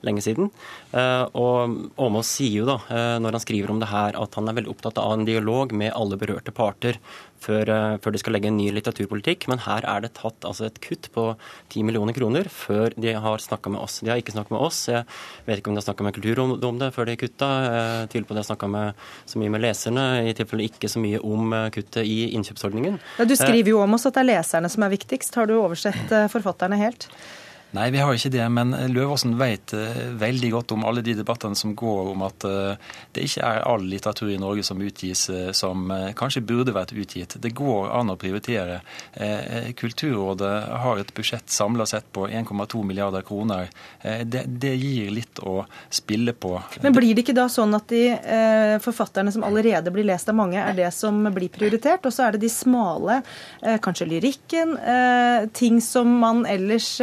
[0.07, 0.53] lenge siden.
[0.95, 2.79] Og Åmås sier jo da,
[3.19, 5.91] når han skriver om det her, at han er veldig opptatt av en dialog med
[5.99, 7.01] alle berørte parter
[7.43, 9.49] før, eh, før, de skal legge en ny litteraturpolitikk.
[9.53, 11.29] Men her er det tatt altså, et kutt på
[11.73, 14.01] 10 millioner kroner før de har snakka med oss.
[14.01, 14.85] De har ikke snakka med oss.
[14.93, 15.05] Jeg
[15.47, 17.51] vet ikke om de har snakka med Kulturrådet om det før de kutta.
[18.13, 18.71] Tviler på de har snakka
[19.27, 22.99] så mye med leserne, i tilfelle ikke så mye om eh, kuttet i innkjøpsordningen.
[23.19, 25.39] Ja, du skriver jo om oss at det er leserne som er viktigst.
[25.39, 27.09] Har du oversett eh, forfatterne helt?
[27.73, 28.45] Nei, vi har ikke det.
[28.53, 32.91] Men Løvåsen vet eh, veldig godt om alle de debattene som går om at eh,
[33.17, 37.39] det ikke er all litteratur i Norge som utgis eh, som kanskje burde vært utgitt.
[37.41, 38.81] Det går an å prioritere.
[39.79, 40.53] Kulturrådet
[40.83, 43.71] har et budsjett samla sett på 1,2 milliarder kroner.
[44.03, 45.63] Det, det, gir litt å
[45.93, 46.55] spille på.
[46.85, 48.03] Men blir det ikke da sånn at de
[48.85, 52.05] forfatterne som allerede blir lest av mange, er det som blir prioritert?
[52.09, 53.21] Og så er det de smale,
[53.85, 54.77] kanskje lyrikken,
[55.57, 56.95] ting som man ellers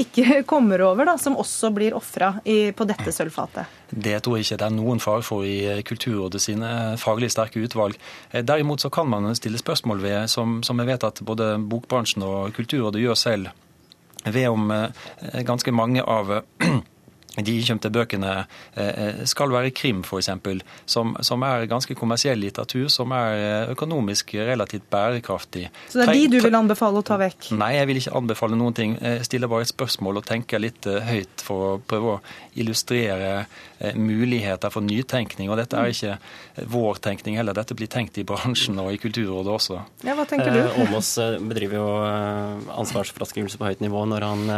[0.00, 3.78] ikke kommer over, da, som også blir ofra på dette sølvfatet?
[3.90, 6.70] Det tror jeg ikke det er noen fare for i Kulturrådet sine
[7.00, 7.96] faglig sterke utvalg.
[8.30, 12.24] Eh, derimot så kan man stille spørsmål ved, som, som jeg vet at både bokbransjen
[12.26, 13.50] og Kulturrådet gjør selv,
[14.24, 16.40] ved om eh, ganske mange av
[17.38, 20.30] de innkjøpte bøkene eh, eh, skal være krim, f.eks.,
[20.90, 25.68] som, som er ganske kommersiell litteratur, som er eh, økonomisk relativt bærekraftig.
[25.92, 27.52] Så det er de du vil anbefale å ta vekk?
[27.60, 28.96] Nei, jeg vil ikke anbefale noen ting.
[28.98, 32.20] Jeg stiller bare et spørsmål og tenker litt høyt for å prøve å
[32.60, 33.44] illustrere
[33.96, 35.52] muligheter for nytenkning.
[35.52, 39.54] Og dette er ikke vår tenkning heller, dette blir tenkt i bransjen og i Kulturrådet
[39.54, 39.78] også.
[40.04, 40.64] Ja, Hva tenker du?
[40.82, 41.14] Åmås
[41.46, 41.86] bedriver jo
[42.74, 44.50] ansvarsfraskrivelse på høyt nivå når han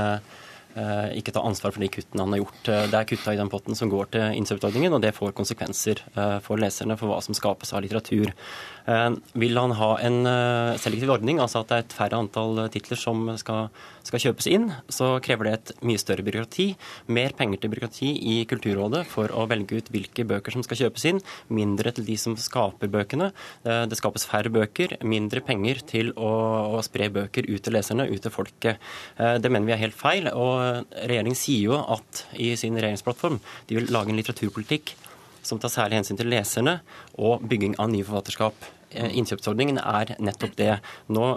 [1.19, 2.69] ikke ta ansvar for de kuttene han har gjort.
[2.73, 6.01] Eh, det er kutta i den potten som går til innkjøpsordningen, og det får konsekvenser
[6.15, 8.33] eh, for leserne for hva som skapes av litteratur.
[9.39, 10.19] Vil han ha en
[10.81, 13.69] selektiv ordning, altså at det er et færre antall titler som skal,
[14.03, 16.67] skal, kjøpes inn, så krever det et mye større byråkrati.
[17.15, 21.07] Mer penger til byråkrati i Kulturrådet for å velge ut hvilke bøker som skal kjøpes
[21.13, 21.23] inn.
[21.55, 23.31] Mindre til de som skaper bøkene.
[23.63, 26.33] Det skapes færre bøker, mindre penger til å,
[26.75, 28.83] å spre bøker ut til leserne, ut til folket.
[29.17, 30.31] Det mener vi er helt feil.
[30.33, 34.95] og regjeringen sier jo at i sin regjeringsplattform de vil lage en litteraturpolitikk
[35.47, 36.79] som tar særlig hensyn til leserne
[37.19, 38.71] og bygging av nye forfatterskap.
[38.93, 40.73] Eh, innkjøpsordningen er nettopp det.
[41.13, 41.37] Nå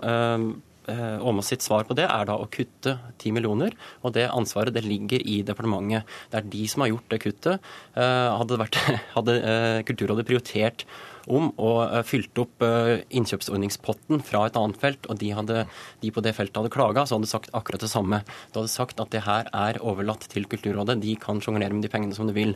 [0.86, 3.74] Åmås eh, sitt svar på det er da å kutte 10 millioner,
[4.06, 6.06] og det ansvaret det ligger i departementet.
[6.30, 7.72] Det er de som har gjort det kuttet.
[7.98, 8.80] Eh, hadde, vært,
[9.18, 9.40] hadde
[9.88, 10.86] Kulturrådet prioritert
[11.32, 15.66] om og fylte fylt opp eh, innkjøpsordningspotten fra et annet felt, og de, hadde,
[16.02, 18.22] de på det feltet hadde klaga, så hadde sagt akkurat det samme.
[18.52, 21.92] De hadde sagt at det her er overlatt til Kulturrådet, de kan sjonglere med de
[21.92, 22.56] pengene som de vil.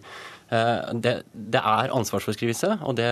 [0.50, 3.12] Eh, det, det er ansvarsforskrivelse, og det,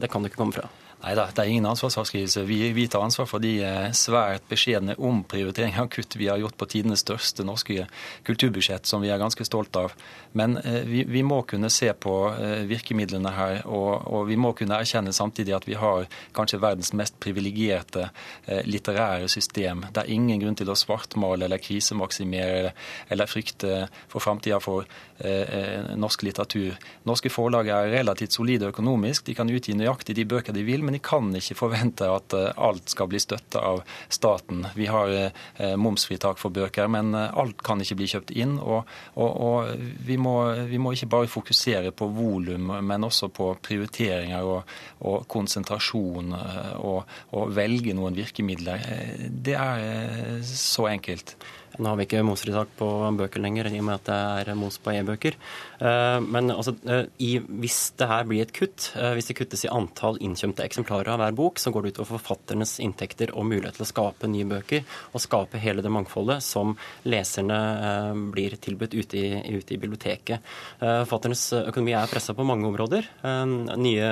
[0.00, 0.70] det kan du ikke komme fra.
[1.00, 2.42] Nei da, det er ingen ansvarsavskrivelse.
[2.44, 6.58] Vi, vi, tar ansvar for de eh, svært beskjedne omprioriteringer av kutt vi har gjort
[6.60, 7.86] på tidenes største norske
[8.28, 9.94] kulturbudsjett, som vi er ganske stolt av.
[10.36, 14.52] Men eh, vi, vi, må kunne se på eh, virkemidlene her, og, og, vi må
[14.58, 16.04] kunne erkjenne samtidig at vi har
[16.36, 18.10] kanskje verdens mest privilegerte
[18.68, 19.86] litterære system.
[19.88, 22.76] Det er ingen grunn til å svartmale eller krisemaksimere eller,
[23.08, 24.84] eller frykte for framtida for
[26.00, 26.76] norsk litteratur.
[27.08, 29.26] Norske forlag er relativt solide økonomisk.
[29.26, 32.48] De kan utgi nøyaktig de bøker de vil men de kan ikke forvente at eh,
[32.58, 34.64] alt skal bli støtta av staten.
[34.74, 38.56] Vi har eh, momsfritak for bøker, men eh, alt kan ikke bli kjøpt inn.
[38.58, 40.34] Og, og, og vi, må,
[40.66, 44.74] vi, må, ikke bare fokusere på volum, men også på prioriteringer og,
[45.06, 48.82] og konsentrasjon og velge noen virkemidler.
[49.30, 51.36] Det er så enkelt.
[51.78, 52.86] Nå har vi ikke momsfritak på
[53.16, 55.36] bøker lenger, i og med at det er moms på e-bøker.
[55.80, 56.74] Eh, men altså,
[57.18, 61.12] i, hvis det her blir et kutt, eh, hvis det kuttes i antall innkjøpte eksemplarer
[61.12, 64.48] av hver bok, så går det utover forfatternes inntekter og mulighet til å skape nye
[64.48, 66.76] bøker og skape hele det mangfoldet som
[67.08, 67.58] leserne
[68.34, 70.44] blir tilbudt ute i, ute i biblioteket.
[70.80, 73.06] Forfatternes økonomi er pressa på mange områder.
[73.80, 74.10] Nye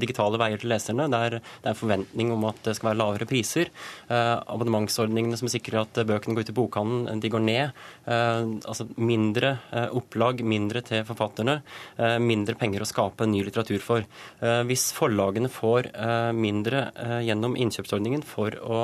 [0.00, 1.06] digitale veier til leserne.
[1.12, 3.70] Det er, det er forventning om at det skal være lavere priser.
[4.08, 7.84] Abonnementsordningene som sikrer at bøkene går ut i bokhandelen de går ned.
[8.04, 11.60] Eh, altså mindre eh, opplag, mindre til forfatterne,
[11.98, 14.04] eh, mindre penger å skape ny litteratur for.
[14.40, 15.90] Hvis forlagene får
[16.36, 16.90] mindre
[17.24, 18.78] gjennom innkjøpsordningen for å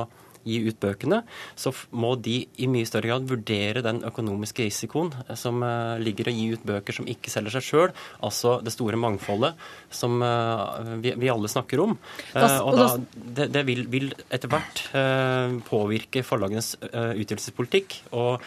[0.46, 1.22] gi ut bøkene,
[1.58, 6.32] så må de i mye større grad vurdere den økonomiske risikoen som uh, ligger i
[6.32, 7.92] å gi ut bøker som ikke selger seg sjøl,
[8.24, 9.58] altså det store mangfoldet
[9.92, 11.96] som uh, vi, vi, alle snakker om.
[12.34, 14.82] Og da, det, det vil, vil, etter hvert
[15.68, 18.02] påvirke forlagenes utgivelsespolitikk.
[18.16, 18.42] og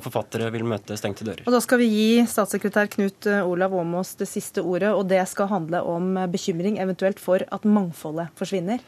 [0.00, 1.42] forfattere vil møte stengte dører.
[1.44, 5.50] Og Da skal vi gi statssekretær Knut Olav Åmås det siste ordet, og det skal
[5.50, 8.80] handle om bekymring eventuelt for at mangfoldet forsvinner?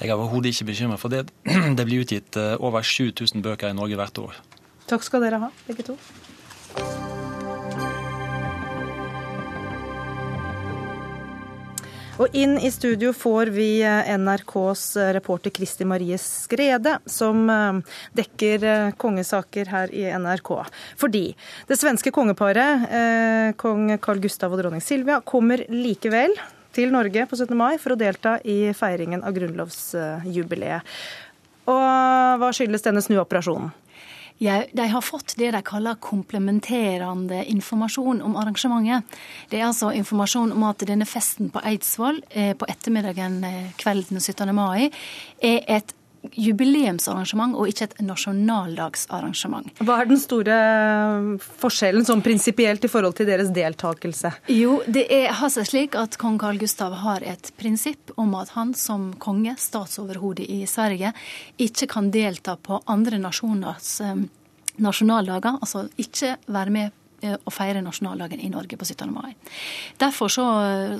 [0.00, 1.26] Jeg er overhodet ikke bekymret for det.
[1.78, 4.38] Det blir utgitt eh, over 7000 bøker i Norge hvert år.
[4.90, 5.98] Takk skal dere ha, begge to.
[12.20, 17.44] Og inn i studio får vi eh, NRKs eh, reporter Kristi Marie Skrede, som
[18.16, 20.50] dekker kongesaker her i NRK.
[21.00, 21.28] Fordi
[21.68, 22.88] det svenske kongeparet,
[23.60, 26.36] kong Carl Gustav og dronning Silvia, kommer likevel
[26.74, 27.54] til Norge på 17.
[27.58, 30.96] mai for å delta i feiringen av grunnlovsjubileet.
[31.70, 33.70] Og hva skyldes denne snuoperasjonen?
[34.42, 39.06] Ja, de har fått det de kaller komplementerende informasjon om arrangementet.
[39.50, 44.18] Det er altså informasjon om at denne festen på Eidsvoll eh, på ettermiddagen eh, kvelden
[44.18, 44.50] 17.
[44.56, 44.88] mai
[45.38, 45.94] er et
[46.30, 49.72] jubileumsarrangement og ikke et nasjonaldagsarrangement.
[49.82, 50.58] Hva er den store
[51.62, 54.32] forskjellen sånn prinsipielt i forhold til deres deltakelse?
[54.52, 58.54] Jo, det er, har seg slik at kong Karl Gustav har et prinsipp om at
[58.56, 61.12] han som konge, statsoverhode i Sverige,
[61.58, 64.24] ikke kan delta på andre nasjoners eh,
[64.82, 69.10] nasjonaldager, altså ikke være med Eh, å feire nasjonaldagen i Norge på 17.
[69.12, 69.34] mai.
[70.00, 70.46] Derfor så,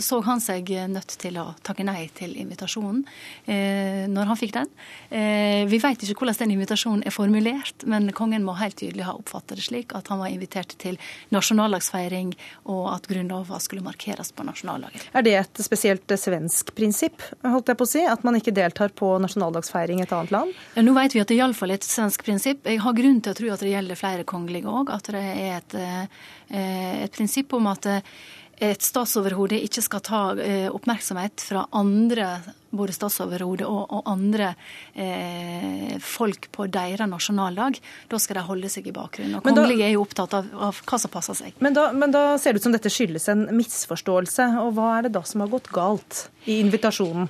[0.02, 3.02] så, han seg nødt til å takke nei til invitasjonen
[3.50, 4.70] eh, når han fikk den.
[5.10, 9.16] Eh, vi vet ikke hvordan den invitasjonen er formulert, men kongen må helt tydelig ha
[9.18, 10.98] oppfattet det slik at han var invitert til
[11.34, 12.32] nasjonaldagsfeiring,
[12.70, 15.08] og at Grunnlova skulle markeres på nasjonaldagen.
[15.12, 18.94] Er det et spesielt svensk prinsipp, holdt jeg på å si, at man ikke deltar
[18.96, 20.54] på nasjonaldagsfeiring i et annet land?
[20.76, 22.66] Ja, nå vet vi at det iallfall er et svensk prinsipp.
[22.68, 25.58] Jeg har grunn til å tro at det gjelder flere kongelige òg, at det er
[25.58, 26.11] et eh, Eh,
[26.52, 28.14] et prinsipp om at eh,
[28.62, 32.28] et statsoverhode ikke skal ta eh, oppmerksomhet fra andre
[32.72, 34.52] både statsoverhode og, og, andre
[34.94, 37.80] eh, folk på deres nasjonaldag.
[38.08, 39.40] Da skal de holde seg i bakgrunnen.
[39.40, 41.58] Og Kongelige er jo opptatt av, av, hva som passer seg.
[41.64, 44.48] Men da, men da ser det ut som dette skyldes en misforståelse.
[44.64, 47.28] Og hva er det da som har gått galt i invitasjonen?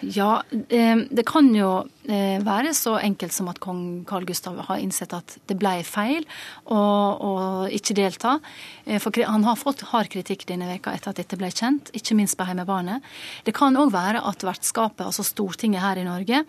[0.00, 1.70] Ja, eh, det kan jo
[2.04, 6.26] eh, være så enkelt som at kong Carl Gustav har innsett at det ble feil
[6.68, 7.30] å
[7.72, 8.36] ikke delta.
[8.84, 12.18] Eh, for han har fått hard kritikk denne veka etter at dette ble kjent, ikke
[12.18, 13.00] minst på hjemmebane.
[13.48, 16.44] Det kan òg være at vertskapet, altså Stortinget her i Norge,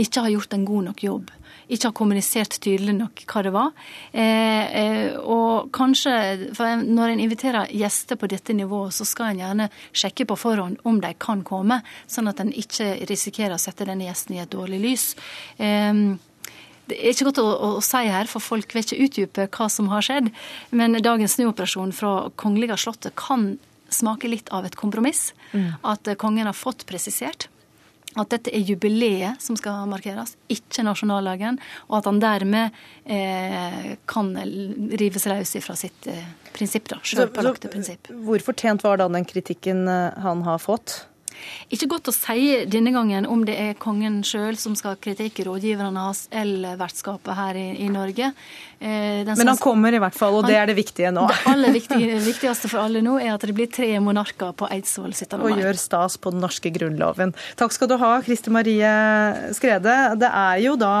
[0.00, 1.34] ikke har gjort en god nok jobb.
[1.68, 3.72] Ikke har kommunisert tydelig nok hva det var.
[4.12, 9.42] Eh, eh, og kanskje, for når en inviterer gjester på dette nivået, så skal en
[9.44, 13.88] gjerne sjekke på forhånd om de kan komme, sånn at en ikke risikerer å sette
[13.88, 15.08] denne gjesten i et dårlig lys.
[15.58, 16.04] Eh,
[16.84, 19.88] det er ikke godt å, å, si her, for folk vil ikke utdype hva som
[19.92, 20.28] har skjedd.
[20.76, 23.54] Men dagens snuoperasjon fra Kongelige slottet kan
[23.94, 25.30] smake litt av et kompromiss.
[25.54, 25.70] Mm.
[25.86, 27.48] At kongen har fått presisert
[28.20, 31.58] at dette er jubileet som skal markeres, ikke nasjonaldagen.
[31.90, 34.30] Og at han dermed eh, kan
[35.00, 36.22] rives løs fra sitt eh,
[36.54, 38.12] prinsipp, da, sjølpålagte prinsipp.
[38.26, 41.02] Hvor fortjent var da den kritikken eh, han har fått?
[41.74, 46.04] Ikke godt å si denne gangen om det er kongen sjøl som skal kritikke rådgiverne
[46.06, 48.32] hans eller vertskapet her i, i Norge.
[48.80, 51.26] Eh, Men han kommer i hvert fall, og han, det er det viktige nå.
[51.30, 55.14] Det aller viktige, viktigste for alle nå er at det blir tre monarker på Eidsvoll
[55.14, 55.38] 17.
[55.40, 55.46] mai.
[55.52, 57.34] Og gjør stas på den norske grunnloven.
[57.60, 58.92] Takk skal du ha, Kristi Marie
[59.56, 59.96] Skrede.
[60.20, 60.94] Det er jo da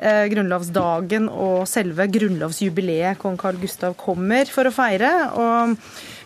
[0.00, 5.12] eh, grunnlovsdagen og selve grunnlovsjubileet kong Carl Gustav kommer for å feire.
[5.36, 5.76] og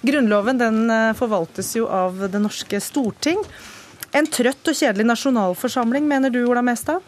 [0.05, 3.41] Grunnloven den eh, forvaltes jo av det norske storting.
[4.15, 7.03] En trøtt og kjedelig nasjonalforsamling, mener du, Ola Mestad?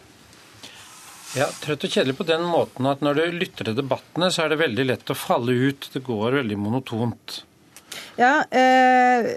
[1.35, 4.53] Ja, Trøtt og kjedelig på den måten at når du lytter til debattene, så er
[4.53, 5.89] det veldig lett å falle ut.
[5.93, 7.41] Det går veldig monotont.
[8.17, 9.27] Ja, eh,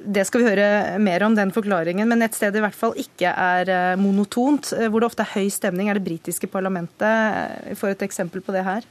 [0.00, 2.08] Det skal vi høre mer om, den forklaringen.
[2.08, 5.34] Men et sted i hvert fall ikke er eh, monotont, eh, hvor det ofte er
[5.34, 7.66] høy stemning, er det britiske parlamentet.
[7.68, 8.86] Vi får et eksempel på det her.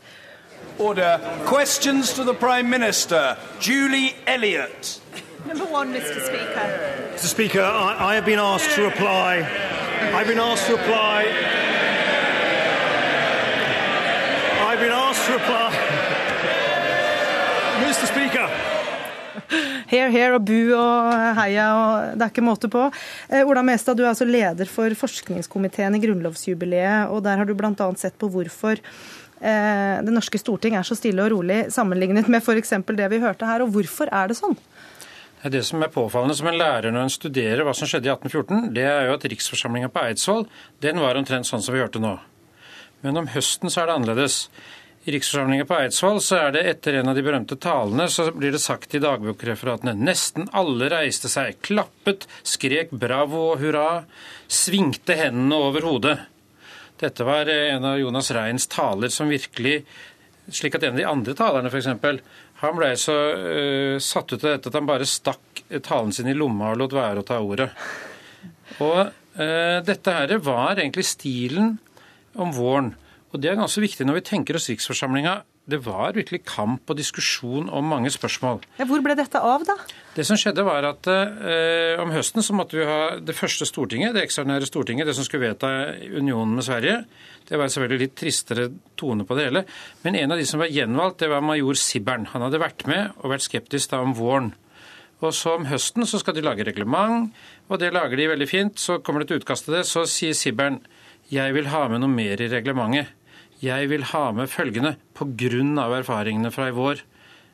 [0.80, 1.20] Order.
[1.46, 3.38] Questions to the Prime Minister.
[3.60, 5.02] Julie Elliott.
[5.46, 6.22] Number one, Mr.
[6.22, 7.12] Speaker.
[7.16, 7.26] Mr.
[7.26, 9.46] Speaker, I, I have been asked to reply.
[10.16, 11.26] I've been asked to reply.
[14.64, 15.70] I've been asked to reply.
[17.84, 18.08] Mr.
[18.08, 18.50] Speaker.
[19.90, 22.86] Her, her og bu og heia og det er ikke måte på.
[23.28, 27.56] Eh, Ola Mestad, du er altså leder for forskningskomiteen i grunnlovsjubileet, og der har du
[27.58, 27.74] bl.a.
[27.98, 28.80] sett på hvorfor
[29.40, 32.74] det norske storting er så stille og rolig sammenlignet med f.eks.
[32.88, 33.64] det vi hørte her.
[33.64, 34.58] Og hvorfor er det sånn?
[35.40, 38.74] Det som er påfallende som en lærer når en studerer hva som skjedde i 1814,
[38.76, 40.44] det er jo at riksforsamlinga på Eidsvoll
[40.84, 42.18] den var omtrent sånn som vi hørte nå.
[43.08, 44.42] Men om høsten så er det annerledes.
[45.08, 48.52] I riksforsamlinga på Eidsvoll så er det etter en av de berømte talene så blir
[48.52, 53.88] det sagt i dagbokreferatene nesten alle reiste seg, klappet, skrek bravo og hurra,
[54.52, 56.18] svingte hendene over hodet.
[57.00, 59.84] Dette var en av Jonas Reins taler som virkelig
[60.50, 62.22] Slik at en av de andre talerne, f.eks.,
[62.60, 66.34] han ble så uh, satt ut av dette at han bare stakk talen sin i
[66.34, 67.68] lomma og lot være å ta ordet.
[68.82, 71.76] Og uh, dette her var egentlig stilen
[72.34, 72.96] om våren.
[73.30, 75.38] Og det er ganske viktig når vi tenker oss riksforsamlinga.
[75.70, 78.64] Det var virkelig kamp og diskusjon om mange spørsmål.
[78.80, 79.76] Ja, hvor ble dette av, da?
[80.16, 84.16] Det som skjedde var at eh, Om høsten så måtte vi ha det første Stortinget,
[84.16, 85.70] det ekstraordinære Stortinget, det som skulle vedta
[86.10, 87.04] unionen med Sverige.
[87.50, 89.66] Det var selvfølgelig litt tristere tone på det hele.
[90.06, 92.28] Men en av de som var gjenvalgt, det var major Sibbern.
[92.34, 94.54] Han hadde vært med og vært skeptisk da om våren.
[95.20, 97.34] Og så om høsten så skal de lage reglement,
[97.68, 98.80] og det lager de veldig fint.
[98.80, 100.80] Så kommer det et utkast til det, så sier Sibbern
[101.30, 103.12] jeg vil ha med noe mer i reglementet.
[103.60, 107.02] Jeg vil ha med følgende på grunn av erfaringene fra i vår.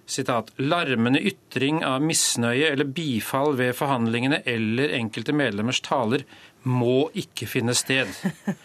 [0.06, 6.28] Sitat, larmende ytring av misnøye eller bifall ved forhandlingene eller enkelte medlemmers taler
[6.70, 8.12] må ikke finne sted.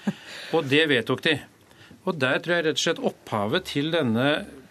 [0.57, 1.38] Og det vedtok de.
[2.05, 4.26] Og der tror jeg rett og slett opphavet til denne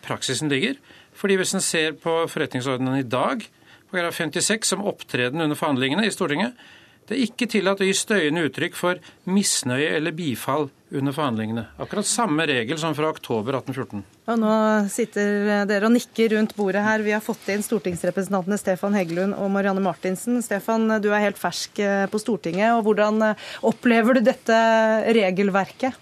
[0.05, 0.77] praksisen ligger.
[1.17, 3.41] Fordi hvis en ser på forretningsordenen i dag,
[3.89, 6.53] paragraf 56 som opptreden under forhandlingene i Stortinget,
[7.09, 11.63] det er ikke tillatt å gi støyende uttrykk for misnøye eller bifall under forhandlingene.
[11.81, 14.03] Akkurat samme regel som fra oktober 1814.
[14.29, 14.53] Og nå
[14.93, 17.01] sitter dere og nikker rundt bordet her.
[17.05, 20.37] Vi har fått inn stortingsrepresentantene Stefan Heggelund og Marianne Martinsen.
[20.45, 22.75] Stefan, du er helt fersk eh, på Stortinget.
[22.77, 24.59] og Hvordan eh, opplever du dette
[25.17, 25.97] regelverket?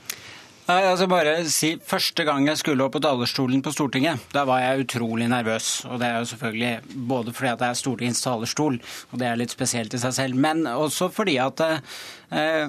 [0.67, 4.59] Nei, altså bare si, Første gang jeg skulle opp på talerstolen på Stortinget, da var
[4.59, 5.85] jeg utrolig nervøs.
[5.87, 9.39] Og det er jo selvfølgelig både fordi at det er Stortingets talerstol, og det er
[9.39, 12.67] litt spesielt i seg selv, men også fordi at eh,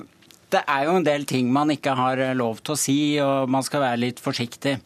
[0.54, 3.66] det er jo en del ting man ikke har lov til å si, og man
[3.66, 4.78] skal være litt forsiktig.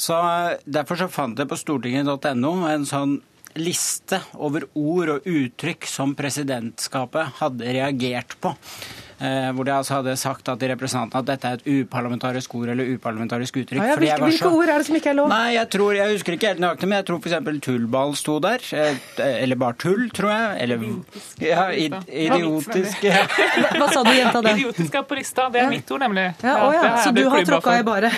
[0.00, 0.16] Så
[0.64, 3.18] Derfor så fant jeg på stortinget.no en sånn
[3.60, 8.56] liste over ord og uttrykk som presidentskapet hadde reagert på.
[9.16, 12.72] Eh, hvor de altså hadde sagt at til representantene at dette er et uparlamentarisk ord
[12.74, 13.80] eller uparlamentarisk uttrykk.
[13.80, 14.50] Ja, ja, hvilke, hvilke så...
[14.52, 15.30] ord er det som ikke er lov?
[15.32, 17.62] Nei, Jeg tror, jeg husker ikke helt nøyaktig, men jeg tror f.eks.
[17.64, 18.66] tullball sto der.
[18.76, 20.50] Eh, eller bare tull, tror jeg.
[20.66, 20.84] Eller
[21.40, 23.06] ja, idiotisk.
[23.08, 23.24] Ja.
[23.80, 24.54] Hva sa du, jenta det?
[24.60, 25.48] Idiotisk er på lista.
[25.54, 26.26] Det er mitt ord, nemlig.
[26.44, 26.92] Ja, å, ja.
[27.00, 28.12] Så du har tråkka i bare.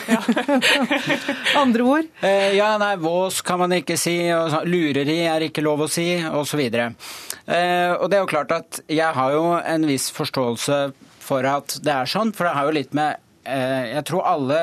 [1.62, 2.10] Andre ord?
[2.26, 4.18] Eh, ja, nei, vås kan man ikke si.
[4.34, 6.66] Og lureri er ikke lov å si, osv.
[6.68, 10.87] Eh, og det er jo klart at jeg har jo en viss forståelse
[11.28, 13.18] for at det er sånn, for det har jo litt med
[13.48, 14.60] eh, jeg tror alle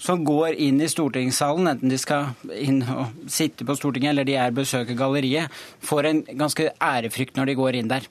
[0.00, 4.38] som går inn i stortingssalen, enten de skal inn og sitte på Stortinget eller de
[4.38, 5.52] er besøker galleriet,
[5.82, 8.08] får en ganske ærefrykt når de går inn der.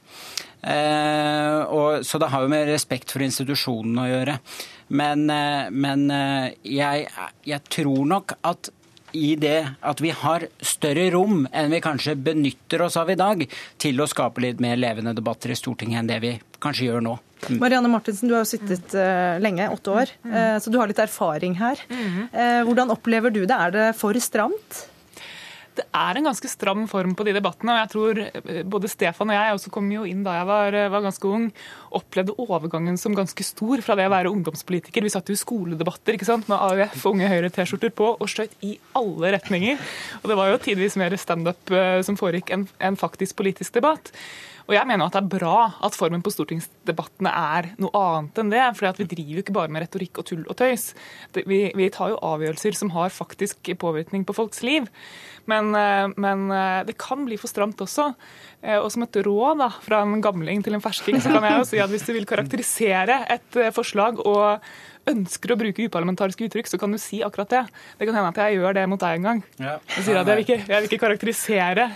[0.64, 4.40] Eh, og, så det har jo med respekt for institusjonen å gjøre.
[4.94, 5.26] Men,
[5.74, 6.02] men
[6.68, 7.06] jeg,
[7.48, 8.70] jeg tror nok at
[9.14, 13.46] i det at vi har større rom enn vi kanskje benytter oss av i dag,
[13.78, 16.34] til å skape litt mer levende debatter i Stortinget enn det vi
[16.64, 17.16] kanskje gjør nå.
[17.50, 17.60] Mm.
[17.60, 21.02] Marianne Martinsen, du har jo sittet uh, lenge, åtte år, uh, så du har litt
[21.04, 21.82] erfaring her.
[21.90, 23.56] Uh, hvordan opplever du det?
[23.58, 24.88] Er det for stramt?
[25.74, 27.74] det er en ganske stram form på de debattene.
[27.74, 31.02] og jeg tror Både Stefan og jeg, også kom jo inn da jeg var, var,
[31.08, 31.48] ganske ung,
[31.98, 35.02] opplevde overgangen som ganske stor fra det å være ungdomspolitiker.
[35.02, 38.54] Vi satt jo i skoledebatter ikke sant, med AUF og Unge Høyre-T-skjorter på og skjøt
[38.66, 39.82] i alle retninger.
[40.22, 44.14] Og Det var jo tidvis mer standup som foregikk enn en faktisk politisk debatt.
[44.68, 48.54] Og jeg mener at det er bra at formen på stortingsdebattene er noe annet enn
[48.54, 48.64] det.
[48.78, 50.92] For vi driver jo ikke bare med retorikk og tull og tøys.
[51.36, 54.88] Vi, vi tar jo avgjørelser som har faktisk påvirkning på folks liv.
[55.50, 58.14] Men, eh, men, eh, det kan bli for stramt også.
[58.64, 61.60] Eh, og som et råd da, fra en gamling til en fersking, så kan jeg
[61.60, 64.64] jo si at hvis du vil karakterisere et forslag og
[65.10, 67.64] ønsker å bruke uparlamentariske uttrykk, så kan du si akkurat det.
[68.00, 69.42] Det kan hende at jeg gjør det mot deg en gang.
[69.60, 69.76] Ja.
[69.98, 71.88] Jeg sier at jeg vil, ikke, jeg vil ikke karakterisere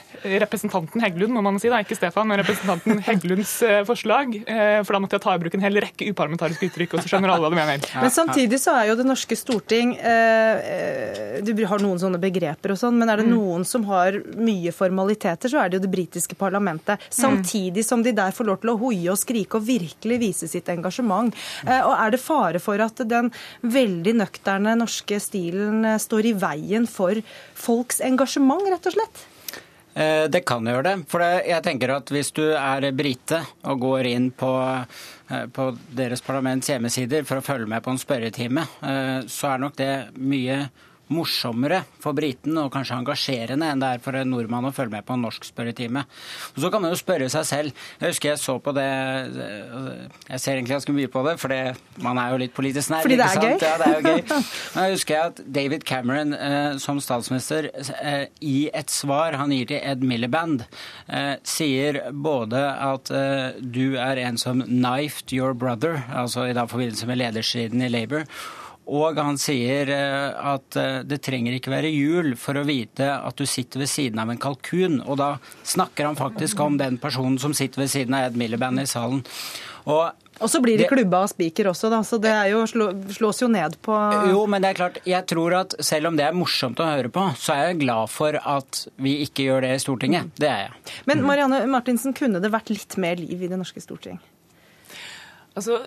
[0.43, 4.35] representanten Heggelund, må man si, da, ikke Stefan, men representanten Heggelunds eh, forslag.
[4.43, 7.13] Eh, for da måtte jeg ta i bruk en hel rekke uparlamentariske uttrykk, og så
[7.13, 7.87] skjønner alle hva du mener.
[8.01, 12.81] Men samtidig så er jo det norske storting eh, Du har noen sånne begreper og
[12.81, 13.33] sånn, men er det mm.
[13.35, 16.99] noen som har mye formaliteter, så er det jo det britiske parlamentet.
[17.07, 17.15] Mm.
[17.21, 20.67] Samtidig som de der får lov til å hoie og skrike og virkelig vise sitt
[20.73, 21.31] engasjement.
[21.63, 23.31] Og er det fare for at at den
[23.61, 27.19] veldig nøkterne norske stilen eh, står i veien for
[27.57, 29.23] folks engasjement, rett og slett?
[29.97, 30.95] Eh, det kan gjøre det.
[31.11, 34.51] For jeg tenker at hvis du er brite og går inn på,
[35.31, 38.67] eh, på deres parlaments hjemmesider for å følge med på en spørretime,
[39.27, 40.67] så er nok det mye
[41.13, 45.05] morsommere for briten og kanskje engasjerende enn det er for en nordmann å følge med
[45.07, 46.03] på en norsk spørretime.
[46.55, 47.85] Og Så kan man jo spørre seg selv.
[48.01, 51.53] Jeg husker jeg så på det Jeg ser egentlig ganske mye på det, for
[52.03, 53.05] man er jo litt politisk nær.
[53.05, 53.55] Fordi det er gøy?
[53.61, 54.21] Ja, det er jo gøy.
[54.73, 59.71] Men jeg husker at David Cameron eh, som statsminister eh, i et svar han gir
[59.71, 60.65] til Ed Miliband,
[61.07, 63.11] eh, sier både at
[63.61, 68.25] du er en som knifed your brother, altså i da forbindelse med ledersiden i Labour,
[68.87, 73.35] og han sier eh, at eh, det trenger ikke være jul for å vite at
[73.39, 75.01] du sitter ved siden av en kalkun.
[75.03, 75.33] Og da
[75.67, 79.25] snakker han faktisk om den personen som sitter ved siden av Ed Miliband i salen.
[79.87, 80.07] Og
[80.39, 83.47] Og så blir de klubba av spiker også, da, så det er jo, slås jo
[83.49, 83.95] ned på
[84.29, 87.09] Jo, men det er klart, jeg tror at selv om det er morsomt å høre
[87.09, 90.29] på, så er jeg glad for at vi ikke gjør det i Stortinget.
[90.37, 90.95] Det er jeg.
[91.09, 94.21] Men Marianne Martinsen, kunne det vært litt mer liv i det norske storting?
[95.57, 95.79] Altså,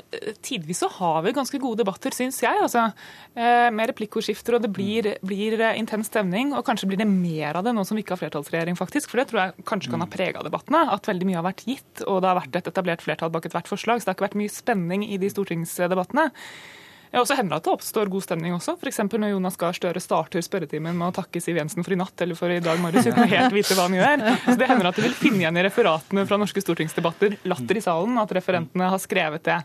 [0.43, 2.59] Tidvis så har vi ganske gode debatter, syns jeg.
[2.65, 2.89] altså.
[3.35, 6.53] Eh, med replikkordskifter, og det blir, blir, eh, intens stemning.
[6.57, 9.11] Og kanskje blir det mer av det nå som vi ikke har flertallsregjering, faktisk.
[9.11, 10.83] For det tror jeg kanskje kan ha prega debattene.
[10.91, 13.71] At veldig mye har vært gitt, og det har vært et etablert flertall bak ethvert
[13.71, 14.01] forslag.
[14.01, 16.31] Så det har ikke vært mye spenning i de stortingsdebattene.
[17.11, 18.77] Og så hender det at det oppstår god stemning også.
[18.79, 19.01] F.eks.
[19.11, 22.39] når Jonas Gahr Støre starter spørretimen med å takke Siv Jensen for i natt eller
[22.39, 24.23] for i dag morges uten å helt vite hva han gjør.
[24.45, 27.83] Så det hender at du vil finne igjen i referatene fra norske stortingsdebatter latter i
[27.83, 29.59] salen, at referentene har skrevet det.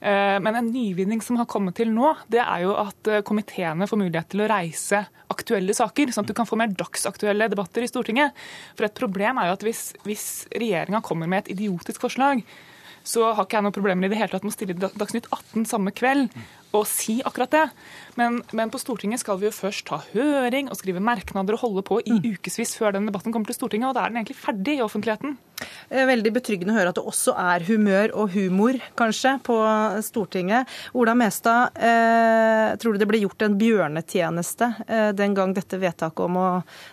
[0.00, 3.88] Eh, men en nyvinning som har kommet til nå, det er jo at eh, komiteene
[3.90, 7.82] får mulighet til å reise aktuelle saker, sånn at du kan få mer dagsaktuelle debatter
[7.82, 8.36] i Stortinget.
[8.78, 12.44] For et problem er jo at hvis, hvis regjeringa kommer med et idiotisk forslag,
[13.06, 15.66] så har ikke jeg noen problemer i det hele tatt med å stille Dagsnytt 18
[15.70, 16.32] samme kveld
[16.76, 17.64] og si akkurat det.
[18.18, 21.84] Men, men, på Stortinget skal vi jo først ta høring og skrive merknader og holde
[21.86, 22.36] på i mm.
[22.36, 25.36] ukevis før den debatten kommer til Stortinget, og da er den egentlig ferdig i offentligheten.
[26.10, 29.56] Veldig betryggende å høre at det også er humør og humor, kanskje, på
[30.04, 30.68] Stortinget.
[30.98, 36.26] Ola Mestad, eh, tror du det ble gjort en bjørnetjeneste eh, den gang dette vedtaket
[36.26, 36.48] om å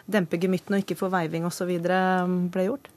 [0.06, 1.74] dempe gemyttene og ikke få veiving osv.
[1.84, 2.93] ble gjort?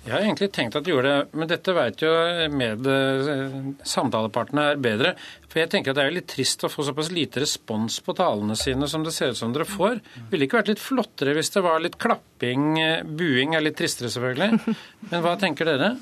[0.00, 2.10] Jeg har egentlig tenkt at de gjorde det, men dette vet jo
[2.56, 5.10] med eh, samtalepartene er bedre.
[5.50, 8.56] For jeg tenker at det er litt trist å få såpass lite respons på talene
[8.56, 10.00] sine som det ser ut som dere får.
[10.32, 14.08] Ville ikke vært litt flottere hvis det var litt klapping, eh, buing er litt tristere
[14.14, 14.76] selvfølgelig.
[15.10, 15.92] Men hva tenker dere?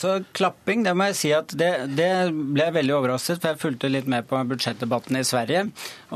[0.00, 3.60] Så klapping, det må jeg si at det, det, ble jeg veldig overrasket, for jeg
[3.60, 5.66] fulgte litt med på budsjettdebatten i Sverige.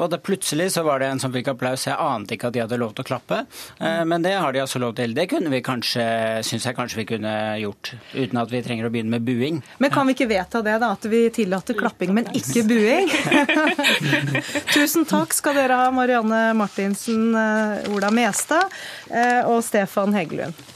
[0.00, 1.84] Og da plutselig så var det en som fikk applaus.
[1.84, 3.42] Jeg ante ikke at de hadde lov til å klappe,
[3.76, 5.12] eh, men det har de altså lov til.
[5.12, 6.06] Det kunne vi kanskje,
[6.48, 9.60] syns jeg kanskje vi kunne gjort, uten at vi trenger å begynne med buing.
[9.84, 10.94] Men kan vi ikke vedta det, da?
[10.96, 13.12] At vi tillater klapping, men ikke buing?
[14.78, 18.64] Tusen takk skal dere ha, Marianne Martinsen, eh, Ola Mestad
[19.12, 20.72] eh, og Stefan Heggelund.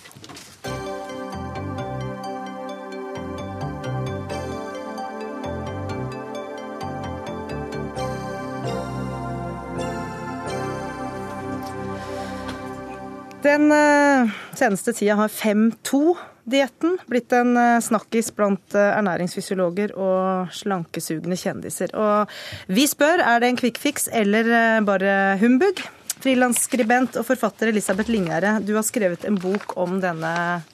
[13.49, 14.29] Den uh,
[14.59, 21.95] seneste tida har 5-2-dietten blitt en uh, snakkis blant uh, ernæringsfysiologer og slankesugende kjendiser.
[21.97, 22.29] Og
[22.69, 25.81] vi spør er det en fix eller bare humbug?
[26.19, 30.33] Frilansskribent og forfatter Elisabeth Lingjerde, du har skrevet en bok om denne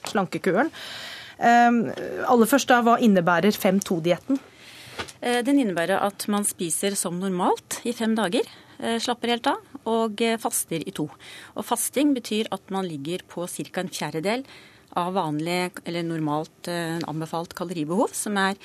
[0.09, 0.71] slankekuren.
[1.37, 4.39] aller først da, Hva innebærer 5-2-dietten?
[5.21, 8.49] Den innebærer at man spiser som normalt i fem dager.
[8.79, 11.07] Eh, slapper helt av, og eh, faster i to.
[11.55, 13.81] Og fasting betyr at man ligger på ca.
[13.81, 14.45] en fjerdedel
[14.95, 18.59] av vanlig eller normalt eh, anbefalt kaloribehov, som er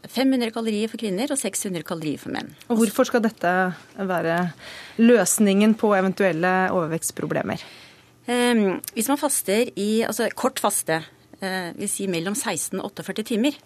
[0.00, 2.54] 500 kalorier for kvinner og 600 kalorier for menn.
[2.72, 3.50] Og Hvorfor skal dette
[3.98, 4.36] være
[4.96, 7.60] løsningen på eventuelle overvekstproblemer?
[8.30, 11.02] Hvis man faster i altså kort faste,
[11.40, 13.56] vil si mellom 16 og 48 timer,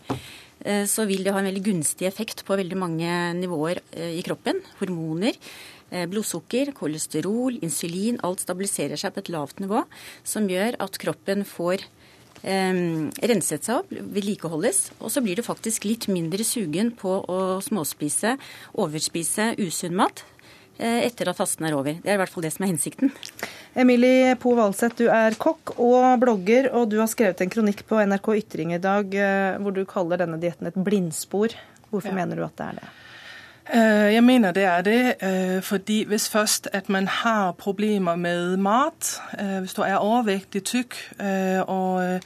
[0.88, 4.62] så vil det ha en veldig gunstig effekt på veldig mange nivåer i kroppen.
[4.80, 5.73] Hormoner, Eh,
[6.10, 9.84] blodsukker, kolesterol, insulin, alt stabiliserer seg på et lavt nivå,
[10.26, 11.86] som gjør at kroppen får
[12.44, 12.82] eh,
[13.30, 14.84] renset seg opp, vedlikeholdes.
[15.00, 18.36] Og så blir du faktisk litt mindre sugen på å småspise,
[18.80, 20.24] overspise usunn mat
[20.78, 21.98] eh, etter at fasten er over.
[22.00, 23.14] Det er i hvert fall det som er hensikten.
[23.74, 28.02] Emilie Po Valseth, du er kokk og blogger, og du har skrevet en kronikk på
[28.02, 31.56] NRK Ytring i dag eh, hvor du kaller denne dietten et blindspor.
[31.90, 32.18] Hvorfor ja.
[32.22, 32.92] mener du at det er det?
[33.72, 35.14] Øh, jeg mener, det er det.
[35.22, 40.64] Øh, fordi hvis først at man har problemer med mat, øh, hvis du er overvektig,
[40.64, 40.96] tykk
[41.66, 42.20] og,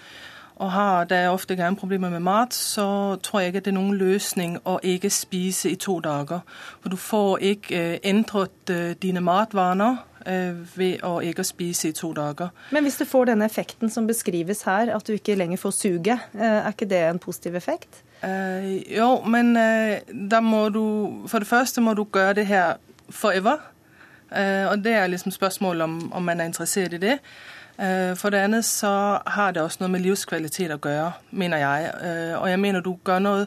[0.57, 3.79] og har da ofte gjerne problemer med mat, så tror jeg ikke, at det er
[3.79, 6.41] noen løsning å ikke spise i to dager.
[6.81, 8.73] For du får ikke endret
[9.03, 9.97] dine matvaner
[10.77, 12.51] ved å ikke spise i to dager.
[12.75, 16.19] Men hvis du får denne effekten som beskrives her, at du ikke lenger får suget,
[16.35, 18.03] er ikke det en positiv effekt?
[18.25, 22.73] Uh, jo, men uh, der må du For det første må du gjøre det her
[23.11, 23.57] forever.
[24.31, 27.19] Uh, og det er liksom spørsmålet om, om man er interessert i det.
[28.19, 31.93] For det andet så har det også noe med livskvalitet å gjøre, mener jeg.
[32.41, 33.45] Og jeg mener du gjør noe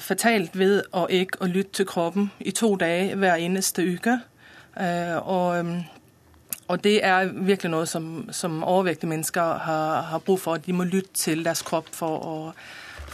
[0.00, 4.14] fatalt ved å ikke å lytte til kroppen i to dager hver eneste uke.
[5.20, 5.68] Og,
[6.68, 10.56] og det er virkelig noe som, som overvektige mennesker har, har brug for.
[10.56, 12.36] De må lytte til deres kropp for å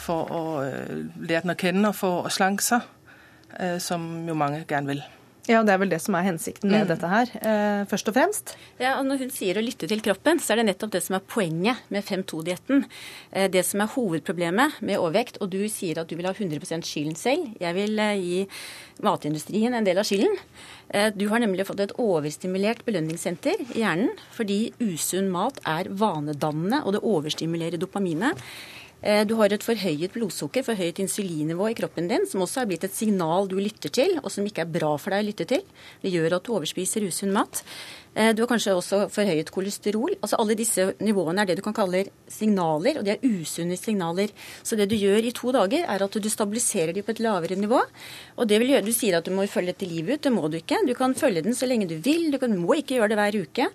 [0.03, 2.87] for å øh, lære den å kjenne og for å slanke seg,
[3.59, 5.05] øh, som jo mange gjerne vil.
[5.51, 6.89] Ja, Det er vel det som er hensikten med mm.
[6.93, 8.53] dette her, eh, først og fremst?
[8.79, 11.17] Ja, og Når hun sier å lytte til kroppen, så er det nettopp det som
[11.17, 12.85] er poenget med 5-2-dietten.
[13.33, 16.87] Eh, det som er hovedproblemet med overvekt, og du sier at du vil ha 100
[16.87, 17.49] skylden selv.
[17.59, 18.47] Jeg vil eh, gi
[19.03, 20.37] matindustrien en del av skylden.
[20.95, 26.85] Eh, du har nemlig fått et overstimulert belønningssenter i hjernen fordi usunn mat er vanedannende,
[26.87, 28.39] og det overstimulerer dopaminet.
[29.03, 32.87] Eh, du har et forhøyet blodsukker, forhøyet insulinnivå i kroppen din, som også er blitt
[32.87, 35.65] et signal du lytter til, og som ikke er bra for deg å lytte til.
[36.05, 37.65] Det gjør at du overspiser usunn mat.
[38.15, 40.13] Eh, du har kanskje også forhøyet kolesterol.
[40.19, 44.33] Altså Alle disse nivåene er det du kan kalle signaler, og de er usunne signaler.
[44.63, 47.57] Så det du gjør i to dager, er at du stabiliserer de på et lavere
[47.57, 47.81] nivå.
[48.37, 50.23] Og det vil gjøre, Du sier at du må følge dette livet ut.
[50.23, 50.85] Det må du ikke.
[50.87, 52.31] Du kan følge den så lenge du vil.
[52.31, 53.71] Du må ikke gjøre det hver uke.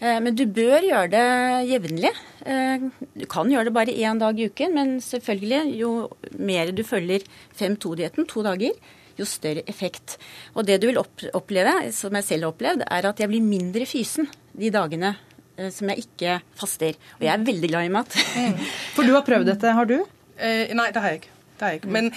[0.00, 1.26] Eh, men du bør gjøre det
[1.68, 2.12] jevnlig.
[2.46, 6.82] Eh, du kan gjøre det bare én dag i uken, men selvfølgelig, jo mer du
[6.82, 7.20] følger
[7.58, 8.72] 5-2-dietten, to dager,
[9.20, 10.16] jo større effekt.
[10.54, 13.86] Og det du vil oppleve, som jeg selv har opplevd, er at jeg blir mindre
[13.88, 15.14] fysen de dagene
[15.58, 16.98] eh, som jeg ikke faster.
[17.18, 18.18] Og jeg er veldig glad i mat.
[18.36, 18.58] Mm.
[18.96, 20.00] For du har prøvd dette, har du?
[20.38, 21.38] Eh, nei, det har jeg ikke.
[21.62, 21.88] Det ikke.
[21.88, 22.10] Men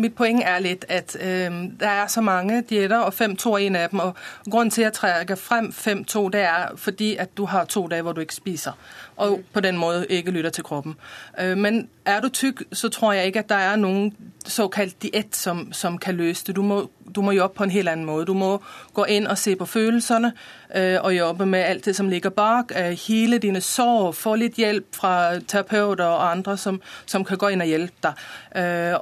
[0.00, 3.76] mitt poeng er litt at øh, det er så mange dietter, og 5-2 er en
[3.76, 4.00] av dem.
[4.00, 4.16] Og
[4.50, 8.02] grunnen til at jeg trekker frem 5-2, det er fordi at du har to dager
[8.02, 8.72] hvor du ikke spiser
[9.16, 10.94] og på den måten ikke lytter til kroppen.
[11.40, 14.12] Øh, men er du tykk, så tror jeg ikke at der er noen
[14.46, 16.56] såkalt diett som, som kan løse det.
[16.56, 18.26] Du må, du må, jobbe på en helt annen måte.
[18.26, 18.60] Du må
[18.94, 20.32] gå inn og se på følelsene
[20.76, 22.72] øh, og jobbe med alt det som ligger bak.
[22.76, 24.12] Øh, hele dine sår.
[24.12, 28.22] Få litt hjelp fra terapeuter og andre som, som kan gå inn og hjelpe deg.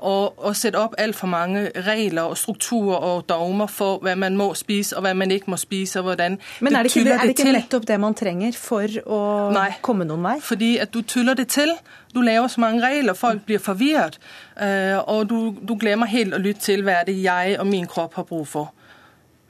[0.01, 4.49] Og, og sette opp altfor mange regler og strukturer og dogmer for hva man må
[4.59, 6.01] spise og hva man ikke må spise.
[6.01, 8.99] og hvordan Men er det ikke, det, er det ikke nettopp det man trenger for
[9.07, 9.21] å
[9.55, 9.69] Nei.
[9.85, 10.41] komme komme noen vei?
[10.43, 11.73] Fordi at du tuller det til.
[12.15, 14.19] Du laver så mange regler, folk blir forvirret.
[14.63, 17.87] Øh, og du, du glemmer helt å lytte til hva er det jeg og min
[17.87, 18.73] kropp har bruk for.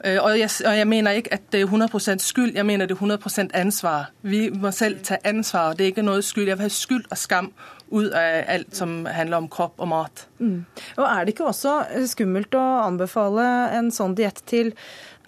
[0.04, 2.96] Øh, og jeg, og jeg, mener ikke at det er 100% skyld, jeg mener det
[2.96, 4.10] er 100% ansvar.
[4.22, 5.72] Vi må selv ta ansvar.
[5.72, 6.48] Det er ikke noe skyld.
[6.48, 7.52] Jeg vil ha skyld og skam
[7.94, 10.26] ut av alt som handler om kropp og mat.
[10.38, 10.64] Mm.
[10.96, 13.44] Og Er det ikke også skummelt å anbefale
[13.76, 14.72] en sånn diett til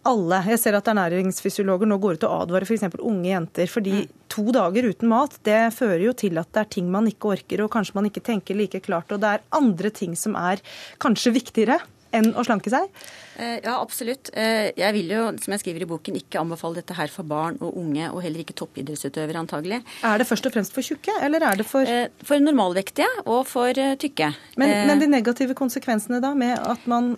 [0.06, 0.40] alle.
[0.52, 2.86] Jeg ser at ernæringsfysiologer nå går ut og advarer f.eks.
[2.98, 3.70] unge jenter.
[3.70, 4.14] Fordi mm.
[4.32, 7.64] to dager uten mat det fører jo til at det er ting man ikke orker,
[7.64, 9.12] og kanskje man ikke tenker like klart.
[9.12, 10.62] Og det er andre ting som er
[11.02, 11.80] kanskje viktigere
[12.14, 12.90] enn å slanke seg?
[13.36, 14.30] Eh, ja, absolutt.
[14.32, 17.58] Eh, jeg vil jo, som jeg skriver i boken, ikke anbefale dette her for barn
[17.60, 19.82] og unge, og heller ikke toppidrettsutøvere, antagelig.
[20.06, 23.44] Er det først og fremst for tjukke, eller er det for eh, For normalvektige og
[23.48, 24.30] for tykke.
[24.60, 27.14] Men, men, de negative konsekvensene da, med at man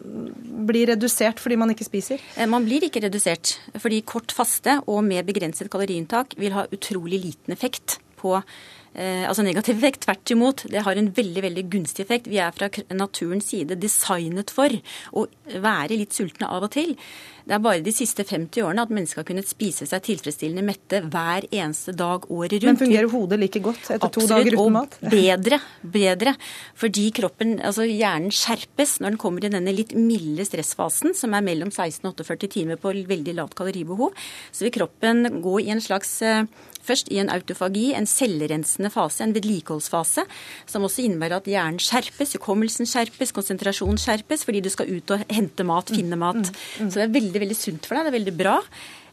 [0.68, 2.22] blir redusert fordi man ikke spiser?
[2.50, 7.54] Man blir ikke redusert, fordi kort faste og med begrenset kaloriinntak vil ha utrolig liten
[7.54, 8.34] effekt på
[8.96, 10.04] altså negativ effekt.
[10.06, 10.66] Tvert imot.
[10.70, 12.30] Det har en veldig veldig gunstig effekt.
[12.30, 14.72] Vi er fra naturens side designet for
[15.12, 16.96] å være litt sultne av og til.
[17.48, 20.98] Det er bare de siste 50 årene at mennesker har kunnet spise seg tilfredsstillende mette
[21.08, 22.66] hver eneste dag året rundt.
[22.68, 24.98] Men fungerer hodet like godt etter Absolutt, to dager uten mat?
[24.98, 25.60] Absolutt, Og bedre.
[25.94, 26.34] Bedre.
[26.76, 31.46] Fordi kroppen, altså hjernen skjerpes når den kommer i denne litt milde stressfasen, som er
[31.46, 34.12] mellom 16 og 48 timer på veldig lavt kaloribehov.
[34.52, 36.44] Så vil kroppen gå i en slags eh,
[36.84, 40.24] først i en autofagi, en cellerensende fase, en vedlikeholdsfase,
[40.68, 45.26] som også innebærer at hjernen skjerpes, hukommelsen skjerpes, konsentrasjonen skjerpes, fordi du skal ut og
[45.32, 46.40] hente mat, finne mat.
[46.40, 46.90] Mm, mm, mm.
[46.90, 48.08] Så det er veldig, veldig sunt for deg.
[48.08, 48.56] Det er veldig bra.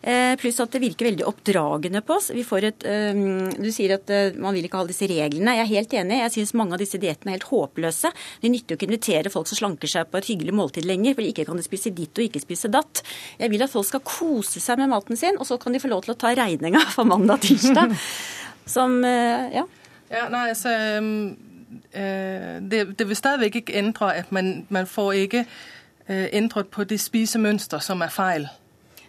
[0.05, 2.27] Eh, pluss at det virker veldig oppdragende på oss.
[2.29, 5.55] Vi får et, um, du sier at uh, man vil ikke ha disse reglene.
[5.57, 6.19] Jeg er helt enig.
[6.19, 8.11] Jeg syns mange av disse diettene er helt håpløse.
[8.43, 11.15] Det nytter jo ikke å invitere folk som slanker seg på et hyggelig måltid lenger,
[11.17, 13.01] for ikke kan de spise ditt og ikke spise datt.
[13.39, 15.89] Jeg vil at folk skal kose seg med maten sin, og så kan de få
[15.89, 17.95] lov til å ta regninga for mandag-tirsdag.
[18.75, 19.63] Som ja.
[20.09, 20.71] Ja, nei, altså,
[21.93, 25.43] det, det, vil stadig ikke endre at man, man får ikke
[26.09, 28.47] endret på det spisemønster som er feil.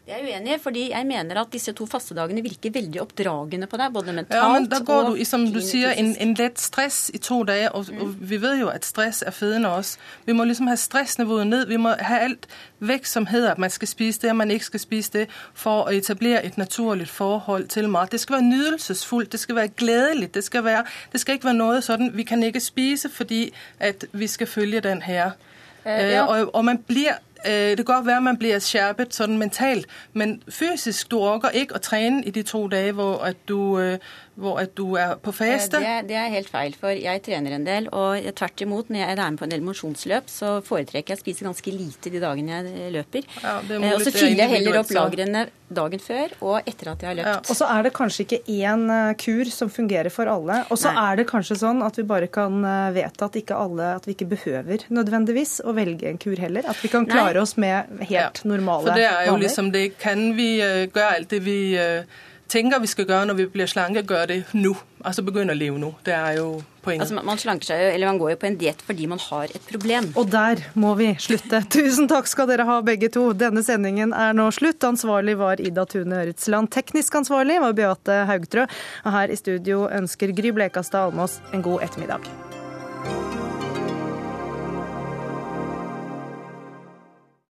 [0.06, 3.92] Jeg er uenig, fordi jeg mener at disse to fastedagene virker veldig oppdragende på deg.
[3.92, 7.18] både mentalt ja, men da går du, som du sier, en, en lett stress i
[7.18, 7.72] to dager.
[7.74, 8.02] Og, mm.
[8.02, 9.98] og, vi vet jo at stress er fedende også.
[10.26, 11.66] Vi må liksom ha stressnivået ned.
[11.66, 12.46] Vi må ha alt
[12.78, 15.90] vekk som heter at man skal spise det, og man ikke skal spise det, for
[15.90, 18.12] å etablere et naturlig forhold til mat.
[18.12, 20.34] Det skal være nytelsesfullt, det skal være gledelig.
[20.34, 23.48] Det skal, være, det skal ikke være noe sånn vi kan ikke spise fordi
[23.82, 25.34] at vi skal følge den her.
[25.82, 26.26] Eh, ja.
[26.26, 30.38] og, og man blir Øh, det kan godt være, man blir skjerpet sånn mentalt, men
[30.48, 33.98] fysisk du orker ikke å trene i de to dager hvor at du, øh,
[34.36, 35.80] hvor at du er på faste?
[35.80, 37.88] Det, det, er helt feil, for jeg trener en del.
[37.96, 41.24] Og tvert imot, når jeg er med på en del mosjonsløp, så foretrekker jeg å
[41.24, 43.28] spise ganske lite de dagene jeg løper.
[43.40, 47.16] Ja, og så fyller jeg heller opp lagrene dagen før og etter at jeg har
[47.18, 47.30] løpt.
[47.32, 47.38] Ja.
[47.50, 48.84] Og så er det kanskje ikke én
[49.24, 50.60] kur som fungerer for alle.
[50.70, 52.60] Og så er det kanskje sånn at vi bare kan
[52.94, 56.68] vedta at ikke alle, at vi ikke behøver nødvendigvis å velge en kur heller.
[56.68, 57.42] At vi kan klare Nei.
[57.42, 58.46] oss med helt ja.
[58.46, 58.92] normale vaner.
[58.92, 59.86] For det er jo liksom det.
[60.02, 61.58] Kan vi gjøre alt det vi
[62.50, 64.72] tenker vi skal gjøre når vi blir slanke, gjør det nå.
[65.06, 65.92] Altså begynne å leve nå.
[66.06, 66.48] Det er jo
[66.82, 67.04] poenget.
[67.06, 69.52] Altså, man slanker seg jo, eller man går jo på en diett fordi man har
[69.54, 70.10] et problem.
[70.18, 71.62] Og der må vi slutte.
[71.76, 73.28] Tusen takk skal dere ha begge to.
[73.38, 74.82] Denne sendingen er nå slutt.
[74.88, 76.72] Ansvarlig var Ida Tune Øretsland.
[76.74, 78.66] Teknisk ansvarlig var Beate Haugtrø.
[79.04, 82.30] Og her i studio ønsker Gry Blekastad Almås en god ettermiddag.